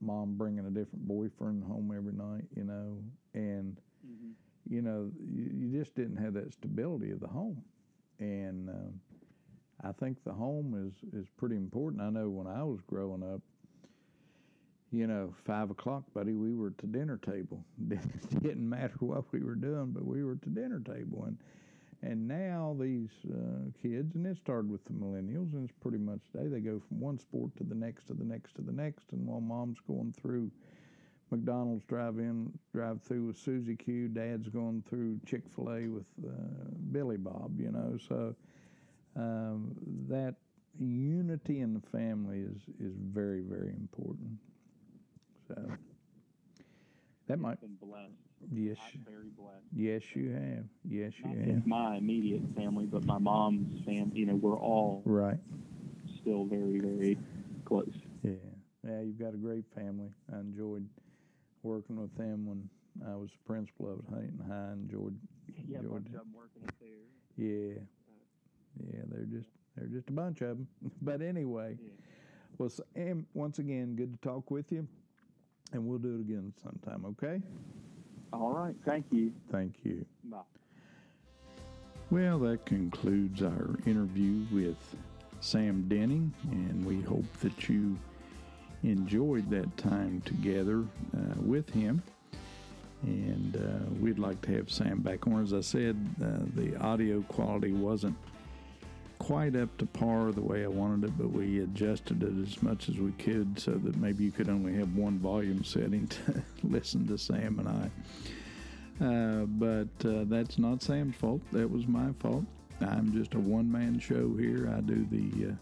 mom 0.01 0.35
bringing 0.39 0.65
a 0.67 0.71
different 0.71 1.07
boyfriend 1.07 1.63
home 1.63 1.93
every 1.95 2.15
night, 2.15 2.47
you 2.57 2.65
know, 2.65 2.97
and 3.35 3.77
Mm-hmm. 4.07 4.31
You 4.71 4.83
know 4.83 5.11
you, 5.21 5.69
just 5.79 5.95
didn't 5.95 6.17
have 6.17 6.35
that 6.35 6.53
stability 6.53 7.11
of 7.11 7.21
the 7.21 7.27
home, 7.27 7.63
and 8.21 8.71
um, 8.71 9.01
I 9.85 9.93
think 9.93 10.23
the 10.25 10.33
home 10.33 10.89
is 10.89 11.21
is 11.21 11.29
pretty 11.37 11.57
important. 11.57 12.03
I 12.03 12.11
know 12.11 12.31
when 12.31 12.47
I 12.47 12.63
was 12.63 12.81
growing 12.87 13.23
up, 13.23 13.43
you 14.93 15.07
know, 15.07 15.35
five 15.45 15.71
o'clock, 15.71 16.05
buddy, 16.15 16.35
we 16.35 16.55
were 16.55 16.69
at 16.69 16.79
the 16.79 16.87
dinner 16.87 17.19
table. 17.19 17.65
didn't 18.43 18.69
matter 18.69 18.95
what 19.01 19.25
we 19.33 19.43
were 19.43 19.57
doing, 19.57 19.91
but 19.91 20.05
we 20.07 20.23
were 20.23 20.33
at 20.33 20.43
the 20.43 20.51
dinner 20.51 20.81
table, 20.81 21.25
and 21.27 21.37
and 22.03 22.27
now 22.27 22.77
these 22.81 23.11
uh, 23.31 23.71
kids, 23.83 24.15
and 24.15 24.27
it 24.27 24.37
started 24.39 24.71
with 24.71 24.85
the 24.85 24.93
millennials, 24.93 25.53
and 25.53 25.69
it's 25.69 25.79
pretty 25.83 25.99
much 25.99 26.21
today. 26.33 26.49
They 26.49 26.61
go 26.61 26.81
from 26.89 27.01
one 27.01 27.19
sport 27.19 27.55
to 27.59 27.65
the 27.65 27.75
next, 27.75 28.07
to 28.07 28.15
the 28.15 28.25
next, 28.25 28.55
to 28.55 28.63
the 28.63 28.73
next, 28.73 29.13
and 29.13 29.27
while 29.27 29.41
mom's 29.41 29.79
going 29.87 30.15
through 30.21 30.51
McDonald's 31.31 31.85
drive-in, 31.85 32.53
drive-through 32.73 33.27
with 33.27 33.37
Susie 33.37 33.77
Q, 33.77 34.09
dad's 34.09 34.49
going 34.49 34.83
through 34.89 35.21
Chick-fil-A 35.27 35.89
with 35.89 36.07
uh, 36.27 36.31
Billy 36.93 37.17
Bob. 37.17 37.59
You 37.61 37.71
know, 37.73 37.97
so 38.09 38.35
um, 39.17 39.75
that 40.09 40.37
unity 40.79 41.61
in 41.61 41.75
the 41.75 41.81
family 41.81 42.41
is 42.41 42.63
is 42.81 42.95
very 42.97 43.41
very 43.41 43.71
important. 43.71 44.39
So 45.49 45.55
that 47.27 47.39
might 47.39 47.59
been 47.61 47.77
blessed. 47.81 48.13
yes 48.53 48.79
I'm 48.83 49.05
very 49.05 49.29
blessed. 49.37 49.65
yes 49.75 50.03
you 50.15 50.31
have 50.31 50.65
yes 50.89 51.13
you 51.25 51.37
Not 51.37 51.55
have 51.55 51.67
my 51.67 51.97
immediate 51.97 52.43
family, 52.57 52.87
but 52.87 53.05
my 53.05 53.19
mom's 53.19 53.85
family. 53.85 54.19
You 54.19 54.27
know, 54.27 54.35
we're 54.37 54.59
all 54.59 55.03
right. 55.05 55.39
still 56.21 56.45
very, 56.45 56.79
very 56.81 57.19
close. 57.65 57.93
Yeah, 58.23 58.33
yeah, 58.87 59.01
you've 59.01 59.19
got 59.19 59.35
a 59.35 59.39
great 59.39 59.65
family. 59.75 60.11
I 60.33 60.39
enjoyed 60.41 60.89
working 61.63 62.01
with 62.01 62.15
them 62.17 62.47
when 62.47 62.69
I 63.11 63.15
was 63.17 63.31
principal 63.47 63.93
of 63.93 64.01
Huntington 64.13 64.45
High. 64.49 64.73
Enjoyed, 64.73 65.17
Yeah, 65.69 65.79
a 65.79 65.81
enjoyed 65.81 65.93
bunch 65.93 66.07
of 66.07 66.13
them 66.13 66.33
working 66.35 66.63
there. 66.81 66.89
yeah, 67.37 67.81
yeah. 68.93 69.03
They're 69.09 69.25
just 69.27 69.49
they're 69.77 69.87
just 69.89 70.09
a 70.09 70.13
bunch 70.13 70.41
of 70.43 70.49
them. 70.59 70.69
but 71.03 71.23
anyway, 71.23 71.77
Yeah. 71.81 71.89
well, 72.59 72.71
Sam, 72.71 73.27
once 73.35 73.59
again, 73.59 73.95
good 73.97 74.13
to 74.13 74.19
talk 74.29 74.51
with 74.51 74.73
you, 74.73 74.87
and 75.73 75.87
we'll 75.87 75.99
do 75.99 76.17
it 76.17 76.21
again 76.21 76.53
sometime. 76.63 77.05
Okay? 77.07 77.41
All 78.33 78.53
right. 78.53 78.75
Thank 78.85 79.07
you. 79.11 79.33
Thank 79.51 79.75
you. 79.85 80.05
Bye. 80.25 80.39
Well, 82.11 82.39
that 82.41 82.65
concludes 82.67 83.41
our 83.43 83.77
interview 83.87 84.45
with 84.53 84.77
Sam 85.41 85.87
Denning, 85.89 86.33
and 86.51 86.85
we 86.85 87.01
hope 87.03 87.25
that 87.41 87.69
you 87.69 87.97
enjoyed 88.83 89.51
that 89.51 89.77
time 89.77 90.21
together 90.23 90.85
uh, 91.17 91.35
with 91.37 91.69
him. 91.71 92.03
And 93.03 93.57
uh, 93.57 93.91
we'd 94.01 94.19
like 94.19 94.41
to 94.43 94.53
have 94.53 94.71
Sam 94.71 95.01
back 95.01 95.27
on. 95.27 95.43
As 95.43 95.55
I 95.55 95.61
said, 95.61 95.97
uh, 96.23 96.45
the 96.55 96.77
audio 96.77 97.23
quality 97.23 97.73
wasn't 97.73 98.17
quite 99.19 99.55
up 99.55 99.75
to 99.79 99.87
par 99.87 100.33
the 100.33 100.41
way 100.41 100.65
I 100.65 100.69
wanted 100.69 101.05
it, 101.05 101.19
but 101.19 101.31
we 101.31 101.61
adjusted 101.61 102.23
it 102.23 102.33
as 102.43 102.63
much 102.63 102.89
as 102.89 102.97
we 102.99 103.13
could 103.13 103.59
so 103.59 103.73
that 103.73 103.97
maybe 103.97 104.25
you 104.25 104.33
could 104.33 104.49
only 104.49 104.75
have 104.75 104.97
one 104.97 105.19
volume 105.19 105.63
setting 105.63 106.09
to 106.09 106.43
listen 106.65 107.07
to 107.07 107.17
Sam 107.17 107.59
and 107.59 107.69
I. 107.69 107.91
Uh, 109.05 109.45
but 109.47 110.09
uh, 110.09 110.25
that's 110.25 110.59
not 110.59 110.83
Sam's 110.83 111.17
fault. 111.17 111.41
That 111.53 111.71
was 111.71 111.87
my 111.87 112.13
fault. 112.19 112.45
I'm 112.81 113.13
just 113.13 113.35
a 113.35 113.39
one 113.39 113.71
man 113.71 113.99
show 113.99 114.35
here. 114.37 114.73
I 114.75 114.81
do 114.81 115.07
the, 115.11 115.53
uh, 115.53 115.55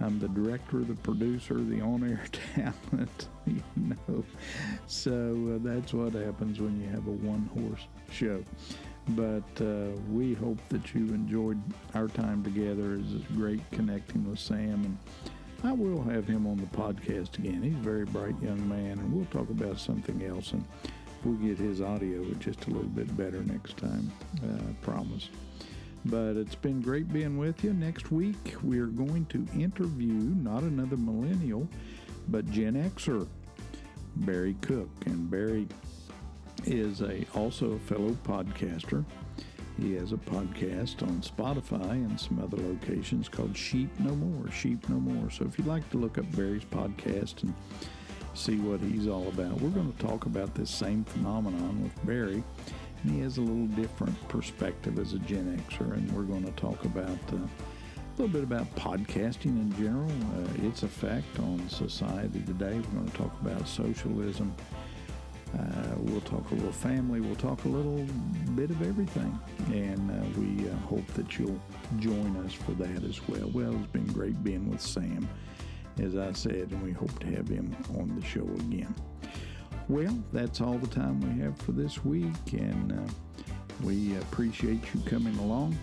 I'm 0.00 0.18
the 0.18 0.28
director, 0.28 0.80
the 0.80 0.94
producer, 0.94 1.54
the 1.54 1.80
on 1.80 2.04
air 2.04 2.24
talent, 2.54 3.28
you 3.46 3.62
know. 3.76 4.24
So 4.86 5.12
uh, 5.12 5.58
that's 5.62 5.94
what 5.94 6.12
happens 6.12 6.60
when 6.60 6.80
you 6.80 6.88
have 6.88 7.06
a 7.06 7.10
one 7.10 7.48
horse 7.54 7.86
show. 8.10 8.42
But 9.10 9.44
uh, 9.60 9.96
we 10.10 10.34
hope 10.34 10.58
that 10.68 10.94
you 10.94 11.06
enjoyed 11.08 11.60
our 11.94 12.08
time 12.08 12.42
together. 12.42 12.94
It's 12.94 13.24
great 13.36 13.60
connecting 13.70 14.28
with 14.28 14.40
Sam. 14.40 14.84
And 14.84 14.98
I 15.62 15.72
will 15.72 16.02
have 16.02 16.26
him 16.26 16.46
on 16.46 16.56
the 16.56 16.66
podcast 16.76 17.38
again. 17.38 17.62
He's 17.62 17.74
a 17.74 17.76
very 17.76 18.04
bright 18.04 18.34
young 18.42 18.68
man, 18.68 18.98
and 18.98 19.12
we'll 19.12 19.26
talk 19.26 19.48
about 19.48 19.78
something 19.78 20.24
else. 20.24 20.52
And 20.52 20.64
we'll 21.24 21.36
get 21.36 21.56
his 21.56 21.80
audio 21.80 22.24
just 22.34 22.66
a 22.66 22.70
little 22.70 22.88
bit 22.88 23.16
better 23.16 23.42
next 23.42 23.76
time, 23.76 24.10
uh, 24.42 24.56
I 24.56 24.84
promise. 24.84 25.30
But 26.08 26.36
it's 26.36 26.54
been 26.54 26.80
great 26.80 27.12
being 27.12 27.36
with 27.36 27.64
you. 27.64 27.72
Next 27.72 28.12
week, 28.12 28.54
we're 28.62 28.86
going 28.86 29.26
to 29.26 29.44
interview 29.58 30.12
not 30.12 30.62
another 30.62 30.96
millennial, 30.96 31.68
but 32.28 32.48
Gen 32.50 32.74
Xer, 32.74 33.26
Barry 34.16 34.54
Cook. 34.60 34.88
And 35.06 35.28
Barry 35.28 35.66
is 36.64 37.00
a 37.00 37.24
also 37.34 37.72
a 37.72 37.78
fellow 37.80 38.16
podcaster. 38.24 39.04
He 39.80 39.94
has 39.94 40.12
a 40.12 40.16
podcast 40.16 41.02
on 41.02 41.20
Spotify 41.20 41.90
and 41.90 42.18
some 42.18 42.40
other 42.42 42.56
locations 42.56 43.28
called 43.28 43.56
Sheep 43.56 43.90
No 43.98 44.14
More. 44.14 44.50
Sheep 44.50 44.88
No 44.88 45.00
More. 45.00 45.30
So 45.30 45.44
if 45.44 45.58
you'd 45.58 45.66
like 45.66 45.88
to 45.90 45.98
look 45.98 46.18
up 46.18 46.30
Barry's 46.36 46.64
podcast 46.64 47.42
and 47.42 47.52
see 48.34 48.56
what 48.56 48.80
he's 48.80 49.08
all 49.08 49.28
about, 49.28 49.60
we're 49.60 49.70
going 49.70 49.92
to 49.92 49.98
talk 49.98 50.26
about 50.26 50.54
this 50.54 50.70
same 50.70 51.04
phenomenon 51.04 51.82
with 51.82 52.06
Barry. 52.06 52.44
He 53.04 53.20
has 53.20 53.38
a 53.38 53.40
little 53.40 53.66
different 53.68 54.28
perspective 54.28 54.98
as 54.98 55.12
a 55.12 55.18
Gen 55.20 55.62
Xer, 55.70 55.92
and 55.92 56.10
we're 56.12 56.22
going 56.22 56.44
to 56.44 56.52
talk 56.52 56.84
about 56.84 57.18
uh, 57.32 57.36
a 57.36 58.16
little 58.16 58.28
bit 58.28 58.42
about 58.42 58.74
podcasting 58.76 59.56
in 59.60 59.72
general, 59.76 60.10
uh, 60.10 60.66
its 60.66 60.82
effect 60.82 61.38
on 61.40 61.68
society 61.68 62.40
today. 62.46 62.74
We're 62.74 63.00
going 63.00 63.10
to 63.10 63.16
talk 63.16 63.40
about 63.42 63.68
socialism. 63.68 64.54
Uh, 65.56 65.94
we'll 65.98 66.20
talk 66.22 66.50
a 66.50 66.54
little 66.54 66.72
family. 66.72 67.20
We'll 67.20 67.36
talk 67.36 67.64
a 67.64 67.68
little 67.68 68.04
bit 68.54 68.70
of 68.70 68.82
everything. 68.82 69.38
And 69.72 70.10
uh, 70.10 70.40
we 70.40 70.68
uh, 70.68 70.74
hope 70.86 71.06
that 71.14 71.38
you'll 71.38 71.60
join 71.98 72.36
us 72.44 72.52
for 72.52 72.72
that 72.72 73.04
as 73.04 73.26
well. 73.28 73.48
Well, 73.52 73.74
it's 73.74 73.92
been 73.92 74.06
great 74.06 74.42
being 74.42 74.68
with 74.70 74.80
Sam, 74.80 75.28
as 76.00 76.16
I 76.16 76.32
said, 76.32 76.70
and 76.70 76.82
we 76.82 76.92
hope 76.92 77.16
to 77.20 77.26
have 77.28 77.48
him 77.48 77.76
on 77.98 78.18
the 78.18 78.26
show 78.26 78.42
again. 78.42 78.94
Well, 79.88 80.18
that's 80.32 80.60
all 80.60 80.78
the 80.78 80.88
time 80.88 81.20
we 81.20 81.42
have 81.42 81.56
for 81.58 81.72
this 81.72 82.04
week, 82.04 82.52
and 82.52 82.92
uh, 82.92 83.12
we 83.82 84.16
appreciate 84.16 84.82
you 84.92 85.00
coming 85.02 85.36
along. 85.38 85.78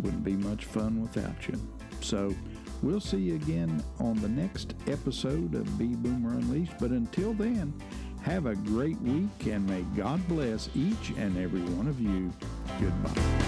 Wouldn't 0.00 0.24
be 0.24 0.32
much 0.32 0.64
fun 0.64 1.02
without 1.02 1.46
you. 1.46 1.60
So, 2.00 2.34
we'll 2.82 3.00
see 3.00 3.18
you 3.18 3.34
again 3.34 3.82
on 3.98 4.20
the 4.20 4.28
next 4.28 4.74
episode 4.86 5.54
of 5.54 5.78
B 5.78 5.94
Boomer 5.94 6.32
Unleashed. 6.32 6.74
But 6.80 6.90
until 6.90 7.34
then, 7.34 7.74
have 8.22 8.46
a 8.46 8.54
great 8.54 8.98
week 9.02 9.46
and 9.46 9.66
may 9.66 9.82
God 9.94 10.26
bless 10.28 10.70
each 10.74 11.12
and 11.18 11.36
every 11.36 11.60
one 11.60 11.86
of 11.86 12.00
you. 12.00 12.32
Goodbye. 12.80 13.44